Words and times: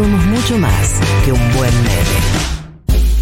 Somos 0.00 0.24
mucho 0.28 0.56
más 0.56 0.98
que 1.26 1.30
un 1.30 1.52
buen 1.52 1.74
meme. 1.82 3.20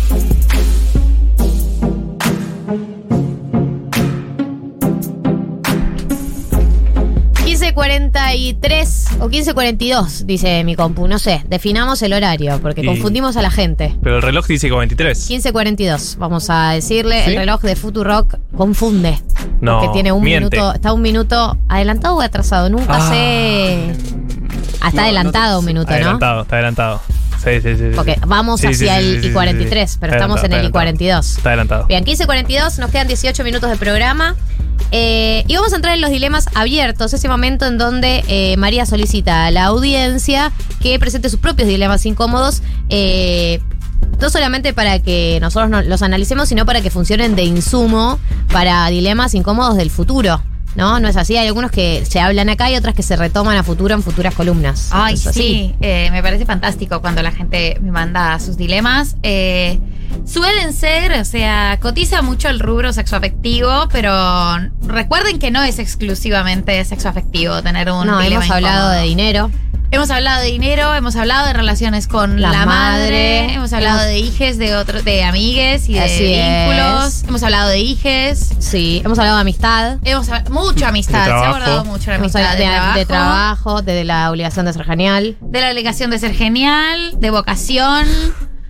15.43 7.45 9.21
o 9.21 9.29
15.42, 9.29 10.25
dice 10.25 10.63
mi 10.65 10.75
compu. 10.77 11.09
No 11.09 11.19
sé, 11.19 11.43
definamos 11.49 12.03
el 12.03 12.13
horario 12.13 12.59
porque 12.61 12.83
Y- 12.83 12.87
confundimos 12.87 13.37
a 13.37 13.43
la 13.43 13.51
gente. 13.51 13.97
Pero 14.03 14.17
el 14.17 14.23
reloj 14.23 14.47
dice 14.47 14.69
que 14.69 14.75
23. 14.77 15.29
15.42, 15.31 16.17
vamos 16.19 16.51
a 16.51 16.71
decirle. 16.73 17.25
¿Sí? 17.25 17.31
El 17.31 17.37
reloj 17.37 17.63
de 17.63 17.77
Futurock 17.77 18.37
confunde. 18.57 19.19
No, 19.61 19.79
Porque 19.81 19.93
tiene 19.95 20.13
un 20.13 20.23
miente. 20.23 20.57
minuto, 20.57 20.75
está 20.75 20.93
un 20.93 21.03
minuto 21.03 21.57
adelantado 21.69 22.17
o 22.17 22.21
atrasado. 22.21 22.69
Nunca 22.69 22.97
Ah. 22.97 23.09
sé. 23.11 23.95
Ah, 24.81 24.89
está 24.89 25.03
adelantado 25.05 25.61
un 25.61 25.65
minuto, 25.65 25.91
¿no? 25.91 25.95
Adelantado, 25.97 26.43
está 26.43 26.57
adelantado. 26.57 27.01
Sí, 27.43 27.51
sí, 27.63 27.77
sí. 27.77 27.77
sí. 27.77 27.93
Porque 27.95 28.19
vamos 28.27 28.61
Sí, 28.61 28.67
hacia 28.69 28.99
sí, 28.99 29.05
el 29.07 29.17
sí, 29.23 29.29
sí, 29.29 29.29
I-43, 29.29 29.87
sí, 29.87 29.87
sí. 29.93 29.97
pero 30.01 30.13
Está 30.13 30.17
estamos 30.25 30.41
en 30.45 30.53
el 30.53 30.59
adelantado, 30.67 30.85
I-42. 30.91 31.37
Está 31.37 31.49
adelantado. 31.51 31.87
Bien, 31.87 32.05
15.42, 32.05 32.79
nos 32.79 32.91
quedan 32.91 33.07
18 33.09 33.45
minutos 33.45 33.71
de 33.71 33.77
programa. 33.77 34.35
Eh, 34.91 35.45
y 35.47 35.55
vamos 35.57 35.73
a 35.73 35.77
entrar 35.77 35.95
en 35.95 36.01
los 36.01 36.11
dilemas 36.11 36.47
abiertos, 36.55 37.13
ese 37.13 37.29
momento 37.29 37.67
en 37.67 37.79
donde 37.79 38.25
eh, 38.29 38.57
María 38.57 38.87
solicita 38.87 39.47
a 39.47 39.51
la 39.51 39.65
audiencia 39.67 40.51
que 40.81 40.99
presente 40.99 41.29
sus 41.29 41.39
propios 41.41 41.69
dilemas 41.69 42.05
incómodos. 42.07 42.63
eh, 42.89 43.61
no 44.21 44.31
solamente 44.31 44.73
para 44.73 44.99
que 45.01 45.39
nosotros 45.41 45.71
no- 45.71 45.83
los 45.83 46.03
analicemos, 46.03 46.49
sino 46.49 46.67
para 46.67 46.81
que 46.81 46.91
funcionen 46.91 47.37
de 47.37 47.45
insumo 47.45 48.19
para 48.53 48.89
dilemas 48.89 49.35
incómodos 49.35 49.77
del 49.77 49.91
futuro. 49.91 50.43
¿No? 50.75 51.01
No 51.01 51.09
es 51.09 51.17
así. 51.17 51.37
Hay 51.37 51.47
algunos 51.49 51.71
que 51.71 52.05
se 52.07 52.21
hablan 52.21 52.49
acá 52.51 52.71
y 52.71 52.77
otras 52.77 52.95
que 52.95 53.03
se 53.03 53.17
retoman 53.17 53.57
a 53.57 53.63
futuro 53.65 53.95
en 53.95 54.03
futuras 54.03 54.35
columnas. 54.35 54.91
Ay, 54.93 55.17
sí, 55.17 55.75
eh, 55.81 56.09
me 56.13 56.23
parece 56.23 56.47
fantástico 56.47 57.01
cuando 57.01 57.23
la 57.23 57.33
gente 57.33 57.79
me 57.81 57.91
manda 57.91 58.39
sus 58.39 58.57
dilemas. 58.57 59.17
Eh, 59.23 59.81
suelen 60.25 60.73
ser, 60.73 61.13
o 61.21 61.25
sea, 61.25 61.79
cotiza 61.81 62.23
mucho 62.23 62.49
el 62.49 62.61
rubro 62.61 62.93
sexoafectivo, 62.93 63.89
pero 63.91 64.13
recuerden 64.87 65.39
que 65.39 65.51
no 65.51 65.63
es 65.65 65.79
exclusivamente 65.81 66.85
sexoafectivo 66.85 67.63
tener 67.63 67.91
un 67.91 68.07
No, 68.07 68.19
dilema 68.21 68.45
hemos 68.45 68.51
hablado 68.55 68.77
incómodo. 68.79 69.01
de 69.01 69.03
dinero. 69.09 69.51
Hemos 69.91 70.11
hablado 70.11 70.43
de 70.43 70.49
dinero, 70.49 70.95
hemos 70.95 71.17
hablado 71.17 71.47
de 71.47 71.55
relaciones 71.55 72.07
con 72.09 72.43
La 72.43 72.51
la, 72.53 72.67
madre, 72.67 73.41
madre, 73.47 73.55
hemos 73.55 73.73
hablado 73.73 74.01
hemos- 74.01 74.09
de 74.11 74.19
hijes, 74.19 74.59
de 74.59 74.77
otros, 74.77 75.03
de 75.03 75.25
amigues 75.25 75.89
y 75.89 75.95
de 75.95 76.01
Así 76.01 76.25
vínculos. 76.25 77.07
es. 77.07 77.25
Hemos 77.29 77.43
hablado 77.43 77.69
de 77.71 77.79
hijes. 77.81 78.51
Sí, 78.59 79.01
hemos 79.03 79.19
hablado 79.19 79.37
de 79.39 79.41
amistad. 79.41 79.97
Hemos 80.05 80.29
hablado 80.29 80.51
mucho 80.51 80.87
amistad, 80.87 81.25
se 81.25 81.31
ha 81.31 81.49
abordado 81.49 81.85
mucho 81.87 82.11
la 82.11 82.17
Hemos 82.17 82.35
amistad 82.37 82.53
hablado 82.53 82.59
de, 82.59 82.65
de, 82.65 82.71
trabajo, 82.71 82.99
de 82.99 83.07
trabajo, 83.07 83.83
de 83.83 84.05
la 84.05 84.31
obligación 84.31 84.67
de 84.67 84.73
ser 84.75 84.85
genial, 84.85 85.37
de 85.41 85.61
la 85.63 85.71
obligación 85.71 86.11
de 86.11 86.19
ser 86.19 86.35
genial, 86.35 87.13
de 87.19 87.31
vocación, 87.31 88.07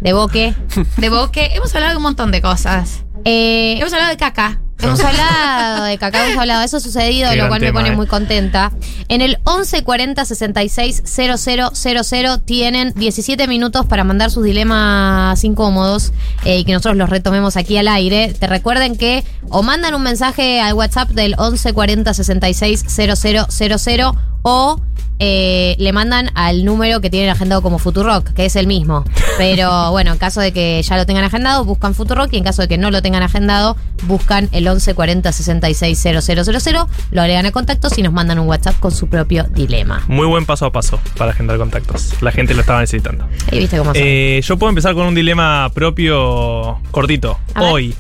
de 0.00 0.12
boque. 0.12 0.55
de 0.98 1.08
boque. 1.10 1.50
Hemos 1.55 1.75
hablado 1.75 1.91
de 1.92 1.97
un 1.97 2.03
montón 2.05 2.30
de 2.30 2.41
cosas. 2.41 3.03
Eh, 3.25 3.77
Hemos 3.80 3.92
hablado 3.92 4.10
de 4.10 4.16
caca. 4.16 4.60
Hemos 4.80 5.00
hablado 5.00 5.84
de 5.84 5.98
cacao, 5.98 6.24
hemos 6.26 6.38
hablado 6.38 6.60
de 6.60 6.66
eso 6.66 6.76
ha 6.76 6.80
sucedido, 6.80 7.30
Qué 7.30 7.36
lo 7.36 7.48
cual 7.48 7.60
me 7.60 7.72
pone 7.72 7.88
eh. 7.88 7.96
muy 7.96 8.06
contenta. 8.06 8.72
En 9.08 9.20
el 9.20 9.38
1140 9.46 10.24
66 10.24 11.02
000 11.04 12.38
tienen 12.44 12.92
17 12.94 13.48
minutos 13.48 13.86
para 13.86 14.04
mandar 14.04 14.30
sus 14.30 14.44
dilemas 14.44 15.42
incómodos 15.44 16.12
eh, 16.44 16.58
y 16.58 16.64
que 16.64 16.72
nosotros 16.72 16.96
los 16.96 17.10
retomemos 17.10 17.56
aquí 17.56 17.76
al 17.76 17.88
aire. 17.88 18.34
Te 18.38 18.46
recuerden 18.46 18.96
que 18.96 19.24
o 19.50 19.62
mandan 19.62 19.94
un 19.94 20.02
mensaje 20.02 20.60
al 20.60 20.74
WhatsApp 20.74 21.10
del 21.10 21.30
1140 21.30 22.14
66 22.14 22.84
000 22.88 24.18
o 24.42 24.80
eh, 25.19 25.77
le 25.78 25.92
mandan 25.92 26.30
al 26.34 26.64
número 26.64 27.00
que 27.00 27.11
tienen 27.11 27.30
agendado 27.30 27.62
como 27.62 27.78
Futurock, 27.78 28.33
que 28.33 28.47
es 28.47 28.56
el 28.56 28.66
mismo. 28.66 29.05
Pero 29.36 29.91
bueno, 29.91 30.12
en 30.12 30.19
caso 30.19 30.41
de 30.41 30.52
que 30.52 30.83
ya 30.83 30.97
lo 30.97 31.06
tengan 31.06 31.25
agendado, 31.25 31.64
buscan 31.64 31.94
Futurock 31.94 32.33
y 32.33 32.38
en 32.38 32.44
caso 32.44 32.62
de 32.62 32.69
que 32.69 32.78
no 32.78 32.91
lo 32.91 33.02
tengan 33.02 33.22
agendado, 33.22 33.76
buscan 34.04 34.48
el 34.53 34.65
1140 34.65 35.32
66 35.32 35.98
000, 35.98 36.87
lo 37.10 37.20
agregan 37.20 37.47
a 37.47 37.53
contactos 37.53 37.98
y 37.98 38.03
nos 38.03 38.12
mandan 38.12 38.38
un 38.38 38.47
WhatsApp 38.48 38.78
con 38.78 38.92
su 38.92 39.09
propio 39.09 39.44
dilema. 39.44 40.03
Muy 40.09 40.26
buen 40.26 40.47
paso 40.47 40.66
a 40.66 40.72
paso 40.72 41.00
para 41.16 41.32
agendar 41.32 41.59
contactos. 41.59 42.21
La 42.22 42.32
gente 42.32 42.54
lo 42.54 42.60
estaba 42.60 42.81
necesitando. 42.81 43.26
Ahí 43.50 43.59
viste 43.59 43.78
cómo. 43.78 43.92
Eh, 43.94 44.41
yo 44.44 44.59
puedo 44.59 44.71
empezar 44.71 44.94
con 44.94 45.06
un 45.06 45.15
dilema 45.15 45.71
propio 45.75 46.78
cortito. 46.91 47.38
Hoy, 47.56 47.94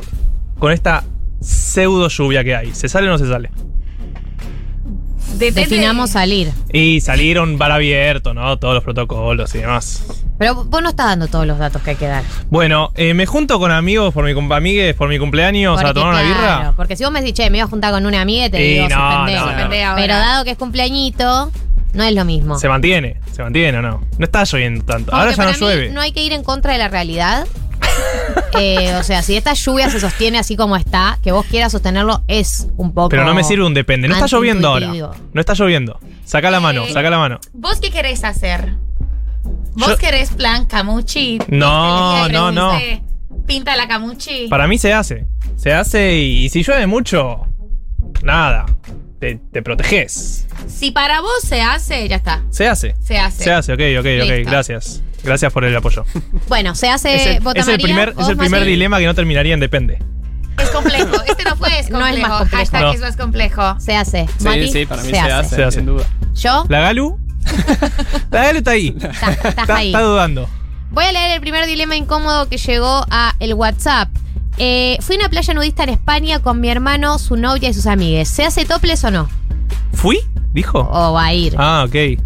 con 0.58 0.72
esta 0.72 1.04
pseudo 1.40 2.08
lluvia 2.08 2.44
que 2.44 2.56
hay. 2.56 2.74
¿Se 2.74 2.88
sale 2.88 3.08
o 3.08 3.10
no 3.10 3.18
se 3.18 3.28
sale? 3.28 3.50
Depende- 5.36 5.60
Definamos 5.68 6.10
salir. 6.10 6.50
Y 6.72 7.00
salieron 7.00 7.58
bar 7.58 7.70
abierto, 7.72 8.34
¿no? 8.34 8.58
Todos 8.58 8.74
los 8.74 8.84
protocolos 8.84 9.54
y 9.54 9.58
demás. 9.58 10.02
Pero 10.38 10.64
vos 10.64 10.82
no 10.82 10.90
estás 10.90 11.06
dando 11.06 11.26
todos 11.28 11.46
los 11.46 11.58
datos 11.58 11.82
que 11.82 11.90
hay 11.90 11.96
que 11.96 12.06
dar. 12.06 12.22
Bueno, 12.48 12.92
eh, 12.94 13.12
me 13.14 13.26
junto 13.26 13.58
con 13.58 13.70
amigos 13.72 14.14
por 14.14 14.24
mi, 14.24 14.34
cum- 14.34 14.50
amigues 14.52 14.94
por 14.94 15.08
mi 15.08 15.18
cumpleaños 15.18 15.78
a 15.78 15.82
Porque, 15.82 15.94
tomar 16.00 16.14
una 16.14 16.22
claro, 16.22 16.58
birra. 16.58 16.72
Porque 16.76 16.96
si 16.96 17.04
vos 17.04 17.12
me 17.12 17.20
decís, 17.20 17.34
che, 17.34 17.50
me 17.50 17.58
iba 17.58 17.66
a 17.66 17.68
juntar 17.68 17.92
con 17.92 18.06
una 18.06 18.20
amiga, 18.20 18.48
te 18.50 18.64
Y 18.64 18.74
digo, 18.74 18.88
no, 18.88 18.94
suspendé. 18.96 19.34
no, 19.34 19.40
no. 19.46 19.52
Suspendé 19.52 19.82
ahora. 19.84 20.02
Pero 20.02 20.14
dado 20.14 20.44
que 20.44 20.50
es 20.52 20.58
cumpleañito, 20.58 21.50
no 21.94 22.04
es 22.04 22.14
lo 22.14 22.24
mismo. 22.24 22.58
Se 22.58 22.68
mantiene, 22.68 23.20
se 23.32 23.42
mantiene 23.42 23.78
o 23.78 23.82
no. 23.82 24.04
No 24.18 24.24
está 24.24 24.44
lloviendo 24.44 24.84
tanto. 24.84 25.10
Como 25.10 25.18
Ahora 25.20 25.32
que 25.32 25.36
ya 25.36 25.42
no 25.44 25.48
para 25.50 25.58
mí 25.58 25.64
llueve. 25.74 25.90
No 25.90 26.00
hay 26.00 26.12
que 26.12 26.22
ir 26.22 26.32
en 26.32 26.42
contra 26.44 26.72
de 26.72 26.78
la 26.78 26.88
realidad. 26.88 27.46
Eh, 28.60 28.94
o 28.96 29.02
sea, 29.04 29.22
si 29.22 29.36
esta 29.36 29.52
lluvia 29.52 29.88
se 29.90 30.00
sostiene 30.00 30.38
así 30.38 30.56
como 30.56 30.74
está, 30.76 31.18
que 31.22 31.30
vos 31.32 31.44
quieras 31.46 31.70
sostenerlo 31.70 32.22
es 32.28 32.66
un 32.76 32.92
poco. 32.92 33.10
Pero 33.10 33.24
no 33.24 33.34
me 33.34 33.44
sirve 33.44 33.64
un 33.64 33.74
depende. 33.74 34.08
No 34.08 34.14
está 34.14 34.26
lloviendo 34.26 34.68
ahora. 34.68 34.88
No 35.32 35.40
está 35.40 35.54
lloviendo. 35.54 36.00
Saca 36.24 36.50
la 36.50 36.58
mano, 36.58 36.84
Eh, 36.84 36.92
saca 36.92 37.08
la 37.10 37.18
mano. 37.18 37.38
¿Vos 37.52 37.78
qué 37.80 37.90
querés 37.90 38.24
hacer? 38.24 38.74
¿Vos 39.74 39.88
Yo- 39.90 39.96
querés 39.98 40.30
plan 40.30 40.64
camuchi? 40.66 41.38
No, 41.48 42.28
no, 42.28 42.50
no. 42.50 42.72
Pinta 43.46 43.76
la 43.76 43.86
camuchi. 43.86 44.48
Para 44.48 44.66
mí 44.66 44.76
se 44.78 44.92
hace. 44.92 45.26
Se 45.56 45.72
hace 45.72 46.16
y, 46.16 46.44
y 46.46 46.48
si 46.48 46.62
llueve 46.64 46.86
mucho, 46.86 47.46
nada. 48.22 48.66
Te, 49.20 49.36
te 49.52 49.62
proteges. 49.62 50.46
Si 50.68 50.90
para 50.90 51.20
vos 51.20 51.42
se 51.42 51.60
hace, 51.60 52.08
ya 52.08 52.16
está. 52.16 52.42
Se 52.50 52.66
hace. 52.66 52.94
Se 53.00 53.18
hace. 53.18 53.44
Se 53.44 53.52
hace, 53.52 53.72
ok, 53.72 53.80
ok, 54.00 54.06
ok. 54.24 54.28
Listo. 54.30 54.50
Gracias. 54.50 55.02
Gracias 55.24 55.52
por 55.52 55.64
el 55.64 55.76
apoyo. 55.76 56.04
Bueno, 56.48 56.74
se 56.74 56.88
hace. 56.88 57.14
es 57.14 57.26
el, 57.26 57.42
es 57.56 57.68
el 57.68 57.80
primer, 57.80 58.14
es 58.18 58.28
el 58.28 58.36
primer 58.36 58.64
dilema 58.64 58.98
que 58.98 59.06
no 59.06 59.14
terminaría 59.14 59.54
en 59.54 59.60
depende. 59.60 59.98
Es 60.62 60.70
complejo. 60.70 61.22
Este 61.26 61.44
no 61.44 61.56
fue, 61.56 61.78
es 61.78 61.90
No 61.90 62.04
es 62.06 62.18
más 62.20 62.30
complejo. 62.38 62.56
Hashtag 62.56 62.82
No. 62.82 62.92
es 62.92 63.00
más 63.00 63.16
complejo. 63.16 63.80
Se 63.80 63.96
hace. 63.96 64.26
Sí, 64.38 64.44
Mati, 64.44 64.68
sí, 64.72 64.86
para 64.86 65.02
mí 65.02 65.10
se, 65.10 65.18
hace, 65.20 65.56
Se 65.56 65.64
hace. 65.64 65.78
sin 65.78 65.86
duda. 65.86 66.04
Yo, 66.34 66.64
¿La 66.68 66.80
Galu? 66.80 67.18
La 68.30 68.44
Galu 68.44 68.58
está 68.58 68.70
ahí. 68.72 68.88
está- 68.96 69.10
estás 69.30 69.44
Está, 69.58 69.76
ahí. 69.76 69.88
está 69.88 70.00
dudando. 70.02 70.48
Voy 70.90 71.04
a 71.04 71.12
leer 71.12 71.32
el 71.32 71.40
primer 71.40 71.66
dilema 71.66 71.96
incómodo 71.96 72.48
que 72.48 72.56
llegó 72.56 73.04
a 73.10 73.34
el 73.40 73.54
WhatsApp. 73.54 74.08
Eh, 74.56 74.96
fui 75.00 75.16
a 75.16 75.18
una 75.20 75.28
playa 75.28 75.54
nudista 75.54 75.84
en 75.84 75.90
España 75.90 76.40
con 76.40 76.60
mi 76.60 76.68
hermano, 76.70 77.18
su 77.18 77.36
novia 77.36 77.68
y 77.68 77.74
sus 77.74 77.86
amigues. 77.86 78.28
¿Se 78.28 78.44
hace 78.44 78.64
toples 78.64 79.04
o 79.04 79.10
no? 79.10 79.28
¿Fui? 79.92 80.20
¿Dijo? 80.52 80.80
¿O 80.90 81.12
va 81.12 81.26
a 81.26 81.34
ir? 81.34 81.54
Ah, 81.58 81.84
ok. 81.86 82.20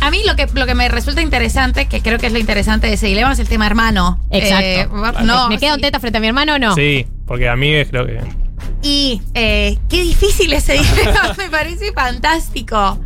A 0.00 0.10
mí 0.10 0.22
lo 0.26 0.36
que, 0.36 0.46
lo 0.54 0.64
que 0.66 0.74
me 0.74 0.88
resulta 0.88 1.20
interesante, 1.22 1.86
que 1.86 2.00
creo 2.00 2.18
que 2.18 2.26
es 2.28 2.32
lo 2.32 2.38
interesante 2.38 2.86
de 2.86 2.94
ese 2.94 3.06
dilema, 3.08 3.32
es 3.32 3.38
el 3.40 3.48
tema 3.48 3.66
hermano. 3.66 4.20
Exacto. 4.30 4.64
Eh, 4.64 4.88
no, 5.24 5.48
¿Me 5.48 5.58
quedo 5.58 5.74
sí. 5.76 5.80
teta 5.82 5.98
frente 6.00 6.18
a 6.18 6.20
mi 6.20 6.28
hermano 6.28 6.54
o 6.54 6.58
no? 6.58 6.74
Sí, 6.74 7.06
porque 7.26 7.48
a 7.48 7.56
mí 7.56 7.72
creo 7.90 8.06
que. 8.06 8.20
Y 8.82 9.20
eh, 9.34 9.76
qué 9.88 10.02
difícil 10.02 10.52
ese 10.52 10.74
dilema, 10.74 11.34
me 11.38 11.50
parece 11.50 11.92
fantástico. 11.92 13.00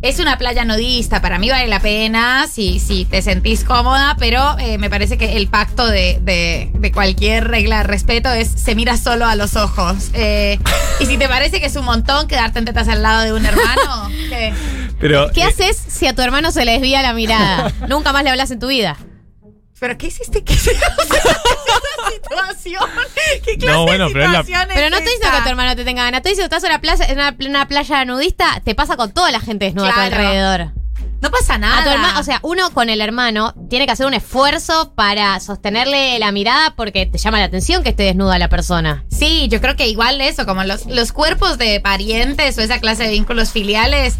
Es 0.00 0.18
una 0.18 0.36
playa 0.36 0.64
nudista, 0.64 1.20
para 1.22 1.38
mí 1.38 1.48
vale 1.48 1.68
la 1.68 1.78
pena 1.78 2.46
si, 2.50 2.80
si 2.80 3.04
te 3.04 3.22
sentís 3.22 3.62
cómoda, 3.62 4.16
pero 4.18 4.56
eh, 4.58 4.76
me 4.78 4.90
parece 4.90 5.16
que 5.16 5.36
el 5.36 5.46
pacto 5.48 5.86
de, 5.86 6.18
de- 6.22 6.70
de 6.74 6.92
cualquier 6.92 7.46
regla 7.46 7.78
de 7.78 7.82
respeto 7.84 8.30
es 8.32 8.48
se 8.48 8.74
mira 8.74 8.96
solo 8.96 9.26
a 9.26 9.36
los 9.36 9.54
ojos. 9.54 10.10
Eh, 10.14 10.58
y 10.98 11.06
si 11.06 11.18
te 11.18 11.28
parece 11.28 11.60
que 11.60 11.66
es 11.66 11.76
un 11.76 11.84
montón 11.84 12.26
quedarte 12.26 12.58
en 12.58 12.64
tetas 12.64 12.88
al 12.88 13.02
lado 13.02 13.22
de 13.22 13.32
un 13.32 13.44
hermano, 13.46 14.10
¿qué? 14.28 14.52
Pero, 15.02 15.30
¿Qué 15.34 15.40
eh, 15.40 15.44
haces 15.44 15.76
si 15.76 16.06
a 16.06 16.14
tu 16.14 16.22
hermano 16.22 16.52
se 16.52 16.64
le 16.64 16.72
desvía 16.72 17.02
la 17.02 17.12
mirada? 17.12 17.72
Nunca 17.88 18.12
más 18.12 18.22
le 18.22 18.30
hablas 18.30 18.52
en 18.52 18.60
tu 18.60 18.68
vida. 18.68 18.96
¿Pero 19.80 19.98
qué 19.98 20.06
hiciste? 20.06 20.44
¿Qué 20.44 20.54
se 20.56 20.70
hace 20.70 21.16
esa 21.16 22.08
situación? 22.08 22.84
¿Qué 23.44 23.58
clase 23.58 23.76
No, 23.76 23.82
bueno, 23.84 24.06
de 24.06 24.12
pero 24.14 24.30
la- 24.30 24.44
Pero 24.44 24.90
no 24.90 24.96
estoy 24.98 25.12
diciendo 25.12 25.36
que 25.38 25.42
tu 25.42 25.48
hermano 25.48 25.74
te 25.74 25.84
tenga 25.84 26.04
ganas. 26.04 26.18
Estoy 26.18 26.30
diciendo 26.32 26.48
que 26.50 26.54
estás 26.56 26.62
en 26.62 26.70
una 26.70 26.80
playa, 26.80 27.04
en 27.06 27.18
una, 27.18 27.36
una 27.58 27.66
playa 27.66 28.04
nudista, 28.04 28.60
te 28.64 28.76
pasa 28.76 28.96
con 28.96 29.10
toda 29.10 29.32
la 29.32 29.40
gente 29.40 29.64
desnuda 29.64 29.90
a 29.90 29.94
tu 29.94 30.00
alrededor. 30.00 30.70
No 31.20 31.30
pasa 31.30 31.58
nada. 31.58 31.78
A 31.80 31.84
tu 31.84 31.90
hermano, 31.90 32.20
o 32.20 32.22
sea, 32.22 32.38
uno 32.42 32.70
con 32.72 32.90
el 32.90 33.00
hermano 33.00 33.54
tiene 33.70 33.86
que 33.86 33.92
hacer 33.92 34.06
un 34.06 34.14
esfuerzo 34.14 34.92
para 34.94 35.38
sostenerle 35.40 36.18
la 36.20 36.32
mirada 36.32 36.74
porque 36.76 37.06
te 37.06 37.18
llama 37.18 37.38
la 37.38 37.44
atención 37.44 37.82
que 37.84 37.90
esté 37.90 38.04
desnuda 38.04 38.38
la 38.38 38.48
persona. 38.48 39.04
Sí, 39.08 39.22
Sí, 39.22 39.48
yo 39.48 39.60
creo 39.60 39.76
que 39.76 39.86
igual 39.86 40.20
eso, 40.20 40.46
como 40.46 40.64
los, 40.64 40.84
los 40.86 41.12
cuerpos 41.12 41.58
de 41.58 41.78
parientes 41.80 42.58
o 42.58 42.60
esa 42.60 42.80
clase 42.80 43.04
de 43.04 43.10
vínculos 43.10 43.50
filiales, 43.52 44.16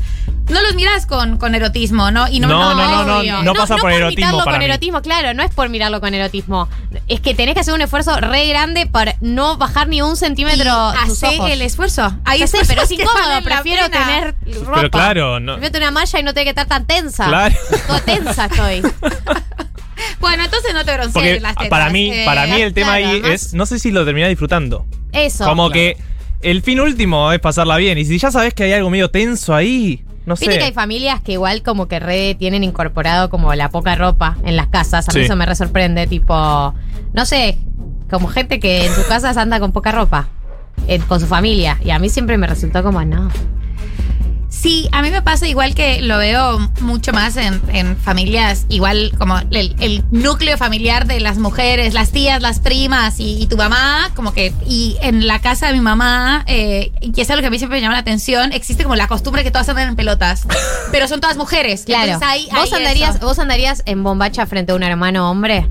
no 0.48 0.60
los 0.62 0.74
miras 0.74 1.06
con, 1.06 1.38
con 1.38 1.54
erotismo, 1.54 2.10
¿no? 2.10 2.28
Y 2.28 2.40
no, 2.40 2.48
No, 2.48 2.74
no, 2.74 3.04
no, 3.04 3.18
obvio. 3.20 3.42
no 3.42 3.54
pasa 3.54 3.76
por 3.76 3.90
erotismo 3.92 4.16
mirarlo 4.26 4.38
para 4.44 4.52
con 4.52 4.58
mí. 4.58 4.64
erotismo, 4.66 5.02
claro, 5.02 5.34
no 5.34 5.42
es 5.42 5.54
por 5.54 5.68
mirarlo 5.68 6.00
con 6.00 6.12
erotismo. 6.14 6.68
Es 7.08 7.20
que 7.20 7.34
tenés 7.34 7.54
que 7.54 7.60
hacer 7.60 7.72
un 7.74 7.80
esfuerzo 7.80 8.16
re 8.20 8.46
grande 8.48 8.86
para 8.86 9.14
no 9.20 9.56
bajar 9.56 9.88
ni 9.88 10.02
un 10.02 10.16
centímetro 10.16 10.92
Y 11.02 11.06
tus 11.08 11.22
hace 11.22 11.38
ojos. 11.38 11.50
el 11.50 11.62
esfuerzo. 11.62 12.16
Ya 12.38 12.46
sé, 12.46 12.58
pero 12.66 12.82
es 12.82 12.90
incómodo. 12.92 13.42
Prefiero 13.44 13.88
tener 13.88 14.34
ropa. 14.64 14.72
Pero 14.74 14.90
claro, 14.90 15.40
no- 15.40 15.52
Prefiero 15.54 15.72
tener 15.72 15.88
una 15.88 16.00
malla 16.00 16.18
y 16.20 16.22
no 16.22 16.34
tener 16.34 16.44
que 16.46 16.50
estar 16.50 16.66
tan 16.66 16.86
tensa. 16.86 17.26
Claro. 17.28 17.54
Tensa 18.04 18.46
estoy. 18.46 18.82
Bueno, 20.20 20.44
entonces 20.44 20.74
no 20.74 20.84
te 20.84 20.92
broncees 20.94 21.12
Porque 21.12 21.40
las 21.40 21.54
tetas. 21.54 21.68
para 21.68 21.90
mí, 21.90 22.10
eh, 22.12 22.24
para 22.24 22.46
mí 22.46 22.60
el 22.60 22.72
tema 22.74 22.96
claro, 22.96 23.06
ahí 23.06 23.20
además- 23.20 23.30
es, 23.46 23.54
no 23.54 23.66
sé 23.66 23.78
si 23.78 23.90
lo 23.90 24.04
terminás 24.04 24.30
disfrutando. 24.30 24.86
Eso. 25.12 25.44
Como 25.44 25.68
Claro. 25.70 25.72
que 25.74 25.96
el 26.40 26.62
fin 26.62 26.80
último 26.80 27.30
es 27.32 27.38
pasarla 27.40 27.76
bien. 27.76 27.98
Y 27.98 28.04
si 28.04 28.18
ya 28.18 28.30
sabes 28.30 28.52
que 28.54 28.64
hay 28.64 28.72
algo 28.72 28.90
medio 28.90 29.10
tenso 29.10 29.54
ahí, 29.54 30.04
no 30.26 30.34
Viste 30.34 30.52
sé. 30.52 30.58
que 30.58 30.64
hay 30.66 30.72
familias 30.72 31.20
que 31.20 31.32
igual 31.32 31.62
como 31.62 31.88
que 31.88 31.98
re 31.98 32.34
tienen 32.38 32.62
incorporado 32.64 33.28
como 33.30 33.54
la 33.54 33.68
poca 33.70 33.94
ropa 33.96 34.36
en 34.44 34.56
las 34.56 34.68
casas. 34.68 35.08
A 35.08 35.12
mí 35.12 35.20
Sí. 35.20 35.24
eso 35.26 35.36
me 35.36 35.46
re 35.46 35.54
sorprende. 35.54 36.06
Tipo, 36.06 36.74
no 37.12 37.24
sé, 37.26 37.58
como 38.10 38.28
gente 38.28 38.60
que 38.60 38.86
en 38.86 38.92
sus 38.94 39.04
casas 39.04 39.36
anda 39.36 39.58
con 39.60 39.72
poca 39.72 39.92
ropa. 39.92 40.28
eh, 40.88 40.98
con 41.06 41.20
su 41.20 41.26
familia. 41.26 41.78
Y 41.84 41.90
a 41.90 41.98
mí 41.98 42.08
siempre 42.08 42.38
me 42.38 42.46
resultó 42.46 42.82
como, 42.82 43.04
no. 43.04 43.28
Sí, 44.54 44.86
a 44.92 45.00
mí 45.00 45.10
me 45.10 45.22
pasa 45.22 45.48
igual 45.48 45.74
que 45.74 46.02
lo 46.02 46.18
veo 46.18 46.58
mucho 46.82 47.12
más 47.12 47.36
en, 47.38 47.60
en 47.72 47.96
familias, 47.96 48.66
igual 48.68 49.10
como 49.18 49.38
el, 49.50 49.74
el 49.80 50.04
núcleo 50.10 50.58
familiar 50.58 51.06
de 51.06 51.20
las 51.20 51.38
mujeres, 51.38 51.94
las 51.94 52.10
tías, 52.12 52.42
las 52.42 52.60
primas 52.60 53.18
y, 53.18 53.42
y 53.42 53.46
tu 53.46 53.56
mamá, 53.56 54.10
como 54.14 54.32
que, 54.34 54.52
y 54.68 54.98
en 55.00 55.26
la 55.26 55.40
casa 55.40 55.68
de 55.68 55.72
mi 55.72 55.80
mamá, 55.80 56.44
eh, 56.46 56.92
y 57.00 57.18
es 57.20 57.30
algo 57.30 57.40
que 57.40 57.46
a 57.46 57.50
mí 57.50 57.58
siempre 57.58 57.78
me 57.78 57.80
llama 57.82 57.94
la 57.94 58.00
atención, 58.00 58.52
existe 58.52 58.82
como 58.84 58.94
la 58.94 59.08
costumbre 59.08 59.42
que 59.42 59.50
todas 59.50 59.68
andan 59.70 59.88
en 59.88 59.96
pelotas, 59.96 60.46
pero 60.92 61.08
son 61.08 61.20
todas 61.20 61.36
mujeres. 61.38 61.84
Claro. 61.84 62.12
Entonces 62.12 62.28
hay- 62.28 62.48
¿Vos, 62.52 62.72
hay 62.72 62.78
andarías, 62.78 63.16
eso. 63.16 63.26
¿Vos 63.26 63.38
andarías 63.38 63.82
en 63.86 64.02
bombacha 64.04 64.44
frente 64.46 64.72
a 64.72 64.74
un 64.76 64.82
hermano 64.82 65.30
hombre? 65.30 65.66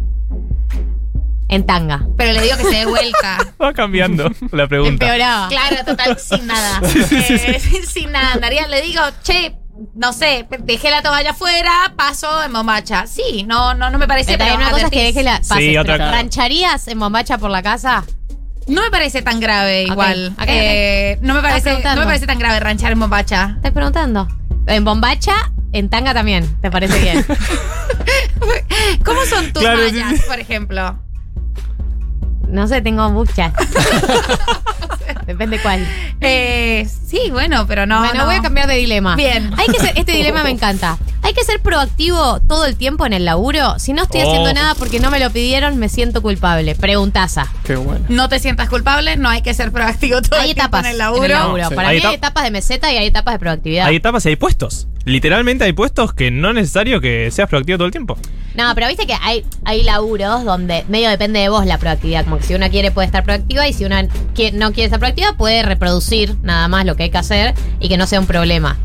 En 1.51 1.65
tanga. 1.65 2.05
Pero 2.17 2.31
le 2.31 2.41
digo 2.41 2.55
que 2.57 2.63
se 2.63 2.69
dé 2.77 2.85
vuelta. 2.85 3.37
Va 3.61 3.73
cambiando 3.73 4.31
la 4.51 4.67
pregunta. 4.67 5.05
Empeoraba. 5.05 5.49
Claro, 5.49 5.75
total, 5.85 6.17
sin 6.17 6.47
nada. 6.47 6.81
Eh, 6.95 7.59
sin 7.87 8.11
nada. 8.11 8.31
Andaría, 8.33 8.67
le 8.67 8.81
digo, 8.81 9.01
che, 9.21 9.57
no 9.93 10.13
sé, 10.13 10.47
dejé 10.59 10.89
la 10.89 11.01
toalla 11.01 11.31
afuera, 11.31 11.93
paso 11.97 12.41
en 12.43 12.53
bombacha. 12.53 13.05
Sí, 13.05 13.43
no, 13.45 13.73
no, 13.73 13.89
no 13.89 13.99
me 13.99 14.07
parece. 14.07 14.37
Pero 14.37 14.55
una 14.55 14.71
cosa 14.71 14.85
es 14.85 14.91
que 14.91 15.03
deje 15.03 15.23
la 15.23 15.43
Sí, 15.43 15.77
otra 15.77 15.93
pero 15.95 16.05
cosa. 16.05 16.11
¿Rancharías 16.17 16.87
en 16.87 16.99
bombacha 16.99 17.37
por 17.37 17.51
la 17.51 17.61
casa? 17.61 18.05
No 18.67 18.81
me 18.81 18.89
parece 18.91 19.21
tan 19.21 19.39
grave 19.41 19.83
igual. 19.83 20.33
ok, 20.39 20.45
Eh, 20.47 21.17
no, 21.21 21.33
me 21.33 21.41
parece, 21.41 21.63
preguntando. 21.63 21.95
no 21.95 22.01
me 22.01 22.07
parece 22.11 22.27
tan 22.27 22.39
grave 22.39 22.59
ranchar 22.61 22.93
en 22.93 22.99
bombacha. 23.01 23.53
Estoy 23.57 23.71
preguntando. 23.71 24.27
En 24.67 24.85
bombacha, 24.85 25.51
en 25.73 25.89
tanga 25.89 26.13
también. 26.13 26.47
¿Te 26.61 26.71
parece 26.71 26.97
bien? 26.99 27.25
¿Cómo 29.03 29.25
son 29.25 29.51
tus 29.51 29.63
Claro, 29.63 29.89
sí, 29.89 29.95
mallas, 29.99 30.19
sí. 30.21 30.23
por 30.27 30.39
ejemplo? 30.39 30.97
No 32.51 32.67
sé, 32.67 32.81
tengo 32.81 33.09
muchas. 33.09 33.53
Depende 35.25 35.59
cuál. 35.61 35.87
Eh, 36.19 36.87
sí, 37.07 37.29
bueno, 37.31 37.65
pero 37.65 37.85
no. 37.85 37.99
bueno, 37.99 38.13
no. 38.19 38.25
voy 38.25 38.35
a 38.35 38.41
cambiar 38.41 38.67
de 38.67 38.75
dilema. 38.75 39.15
Bien. 39.15 39.51
Hay 39.57 39.67
que 39.67 39.79
ser, 39.79 39.97
este 39.97 40.11
dilema 40.11 40.43
me 40.43 40.49
encanta. 40.51 40.97
Hay 41.31 41.35
que 41.35 41.45
ser 41.45 41.61
proactivo 41.61 42.41
todo 42.41 42.65
el 42.65 42.75
tiempo 42.75 43.05
en 43.05 43.13
el 43.13 43.23
laburo. 43.23 43.79
Si 43.79 43.93
no 43.93 44.03
estoy 44.03 44.19
Oh. 44.19 44.27
haciendo 44.27 44.53
nada 44.53 44.75
porque 44.75 44.99
no 44.99 45.09
me 45.09 45.17
lo 45.17 45.29
pidieron, 45.29 45.77
me 45.77 45.87
siento 45.87 46.21
culpable. 46.21 46.75
Preguntaza. 46.75 47.47
Qué 47.63 47.77
bueno. 47.77 48.03
No 48.09 48.27
te 48.27 48.37
sientas 48.39 48.67
culpable, 48.67 49.15
no 49.15 49.29
hay 49.29 49.41
que 49.41 49.53
ser 49.53 49.71
proactivo 49.71 50.21
todo 50.21 50.41
Hay 50.41 50.49
el 50.49 50.55
tiempo 50.55 50.75
etapas 50.75 50.85
en 50.87 50.91
el 50.91 50.97
laburo. 50.97 51.69
Sí. 51.69 51.73
Para 51.75 51.87
Hay 51.87 51.99
mí 51.99 52.03
hay 52.05 52.11
etap- 52.15 52.17
etapas 52.17 52.43
de 52.43 52.51
meseta 52.51 52.91
y 52.91 52.97
hay 52.97 53.07
etapas 53.07 53.35
de 53.35 53.39
proactividad. 53.39 53.85
Hay 53.87 53.95
etapas 53.95 54.25
y 54.25 54.29
hay 54.29 54.35
puestos. 54.35 54.89
Literalmente 55.05 55.63
hay 55.63 55.71
puestos 55.71 56.13
que 56.13 56.31
no 56.31 56.49
es 56.49 56.55
necesario 56.55 56.99
que 56.99 57.31
seas 57.31 57.47
proactivo 57.49 57.77
todo 57.77 57.85
el 57.85 57.91
tiempo. 57.93 58.17
No, 58.53 58.75
pero 58.75 58.89
viste 58.89 59.07
que 59.07 59.15
hay, 59.21 59.45
hay 59.63 59.83
laburos 59.83 60.43
donde 60.43 60.83
medio 60.89 61.09
depende 61.09 61.39
de 61.39 61.47
vos 61.47 61.65
la 61.65 61.77
proactividad. 61.77 62.25
Como 62.25 62.39
que 62.39 62.43
si 62.43 62.55
una 62.55 62.69
quiere 62.69 62.91
puede 62.91 63.05
estar 63.05 63.23
proactiva 63.23 63.65
y 63.69 63.73
si 63.73 63.85
una 63.85 64.03
qui- 64.35 64.51
no 64.51 64.73
quiere 64.73 64.83
estar 64.87 64.99
proactiva 64.99 65.37
puede 65.37 65.63
reproducir 65.63 66.35
nada 66.43 66.67
más 66.67 66.85
lo 66.85 66.97
que 66.97 67.03
hay 67.03 67.09
que 67.09 67.17
hacer 67.17 67.53
y 67.79 67.87
que 67.87 67.95
no 67.95 68.05
sea 68.05 68.19
un 68.19 68.25
problema. 68.27 68.77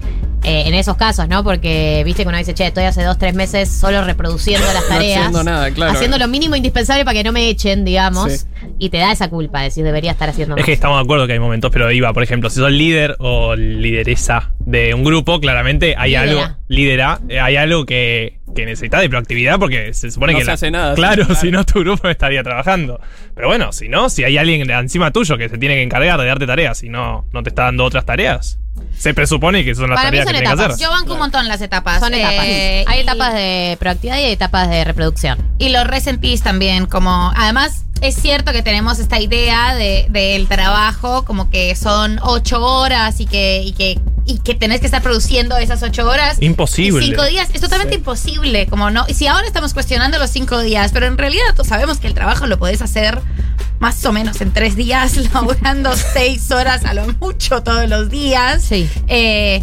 Eh, 0.49 0.69
en 0.69 0.75
esos 0.75 0.97
casos, 0.97 1.29
¿no? 1.29 1.43
Porque 1.43 2.03
viste 2.05 2.23
que 2.23 2.29
uno 2.29 2.39
dice, 2.39 2.55
che, 2.55 2.69
estoy 2.69 2.85
hace 2.85 3.03
dos, 3.03 3.19
tres 3.19 3.35
meses 3.35 3.69
solo 3.69 4.05
reproduciendo 4.05 4.65
las 4.73 4.83
No 4.89 4.89
tareas. 4.89 5.19
haciendo 5.19 5.43
nada, 5.43 5.71
claro. 5.73 5.91
Haciendo 5.93 6.19
lo 6.19 6.29
mínimo 6.29 6.55
indispensable 6.55 7.05
para 7.05 7.17
que 7.19 7.25
no 7.25 7.33
me 7.33 7.49
echen, 7.49 7.85
digamos. 7.85 8.33
Sí. 8.33 8.47
Y 8.79 8.91
te 8.91 8.99
da 8.99 9.11
esa 9.11 9.29
culpa 9.29 9.59
de 9.59 9.65
decir, 9.65 9.83
debería 9.83 10.13
estar 10.13 10.29
haciendo 10.29 10.55
más. 10.55 10.61
Es 10.61 10.67
que 10.67 10.73
estamos 10.73 10.99
de 10.99 11.03
acuerdo 11.03 11.27
que 11.27 11.33
hay 11.33 11.41
momentos, 11.41 11.73
pero 11.73 11.91
iba, 11.91 12.13
por 12.13 12.23
ejemplo, 12.23 12.49
si 12.49 12.61
sos 12.61 12.71
líder 12.71 13.17
o 13.19 13.57
lideresa 13.57 14.53
de 14.61 14.95
un 14.95 15.03
grupo, 15.03 15.41
claramente 15.41 15.97
hay 15.99 16.15
algo, 16.15 16.43
lidera, 16.69 17.19
eh, 17.29 17.41
hay 17.41 17.57
algo 17.57 17.85
que, 17.85 18.36
que 18.57 18.67
necesita 18.67 18.99
de 18.99 19.09
proactividad 19.09 19.59
porque 19.61 19.95
se 19.95 20.11
supone 20.11 20.33
No 20.33 20.41
que 20.41 20.45
se 20.45 20.51
hace 20.51 20.71
nada, 20.73 20.95
Claro, 20.95 21.33
si 21.37 21.51
no 21.53 21.65
tu 21.65 21.81
grupo 21.81 22.03
no 22.05 22.11
estaría 22.11 22.43
trabajando. 22.43 23.01
Pero 23.35 23.47
bueno, 23.47 23.73
si 23.73 23.89
no, 23.89 24.09
si 24.11 24.25
hay 24.25 24.39
alguien 24.39 24.69
encima 24.69 25.13
tuyo 25.13 25.39
que 25.39 25.49
se 25.49 25.59
tiene 25.59 25.77
que 25.77 25.83
encargar 25.83 26.19
de 26.19 26.27
darte 26.27 26.47
tareas 26.47 26.83
y 26.83 26.89
no, 26.89 27.27
no 27.33 27.43
te 27.45 27.51
está 27.51 27.65
dando 27.65 27.85
otras 27.85 28.05
tareas, 28.05 28.59
se 28.99 29.15
presupone 29.15 29.65
que 29.65 29.75
son 29.75 29.91
las 29.91 29.99
Para 29.99 30.11
mí 30.11 30.19
tareas 30.19 30.25
son 30.25 30.33
que 30.33 30.39
tienes 30.41 30.51
que 30.51 30.63
etapas. 30.63 30.75
hacer. 30.75 30.87
Yo 30.87 30.91
banco 30.91 31.13
un 31.13 31.19
montón 31.19 31.49
las 31.49 31.61
etapas. 31.61 32.01
Son 32.01 32.13
etapas. 32.13 32.45
Eh, 32.47 32.85
hay 32.87 33.01
etapas 33.01 33.35
de 33.35 33.77
proactividad 33.79 34.19
y 34.19 34.25
hay 34.25 34.33
etapas 34.33 34.69
de 34.71 34.85
reproducción. 34.85 35.39
Y 35.59 35.69
lo 35.69 35.85
resentís 35.85 36.43
también, 36.43 36.87
como 36.87 37.33
además 37.37 37.85
es 38.01 38.15
cierto 38.15 38.53
que 38.53 38.63
tenemos 38.63 38.99
esta 38.99 39.21
idea 39.21 39.75
de, 39.75 40.07
del 40.11 40.49
trabajo, 40.49 41.25
como 41.25 41.51
que 41.51 41.75
son 41.75 42.19
ocho 42.23 42.63
horas 42.65 43.21
y 43.21 43.27
que, 43.27 43.63
y 43.63 43.73
que, 43.73 43.99
y 44.27 44.39
que 44.41 44.55
tenés 44.55 44.81
que 44.81 44.87
estar 44.87 45.03
produciendo 45.03 45.57
esas 45.57 45.83
ocho 45.83 46.07
horas. 46.09 46.37
Imposible. 46.41 47.05
Cinco 47.07 47.25
días, 47.25 47.49
es 47.55 47.61
totalmente 47.61 47.95
Sí. 47.95 47.99
imposible, 48.01 48.67
como 48.67 48.91
no. 48.91 49.05
Y 49.09 49.15
si 49.15 49.27
ahora 49.29 49.47
estamos 49.47 49.73
cuestionando 49.73 50.19
los 50.19 50.31
cinco 50.31 50.61
días, 50.61 50.91
pero 50.93 51.07
en 51.07 51.17
realidad 51.17 51.45
sabemos 51.65 51.99
que 51.99 52.09
el 52.09 52.15
trabajo 52.15 52.47
lo 52.47 52.59
podés 52.59 52.83
hacer 52.83 53.21
más 53.79 54.05
o 54.05 54.13
menos 54.13 54.41
en 54.41 54.53
tres 54.53 54.75
días, 54.75 55.17
laburando 55.35 55.91
seis 56.13 56.51
horas 56.51 56.85
a 56.85 56.93
lo 56.95 57.07
mucho 57.21 57.63
todos 57.63 57.89
los 57.89 58.11
días. 58.11 58.65
Sí. 58.65 58.89
Eh, 59.07 59.63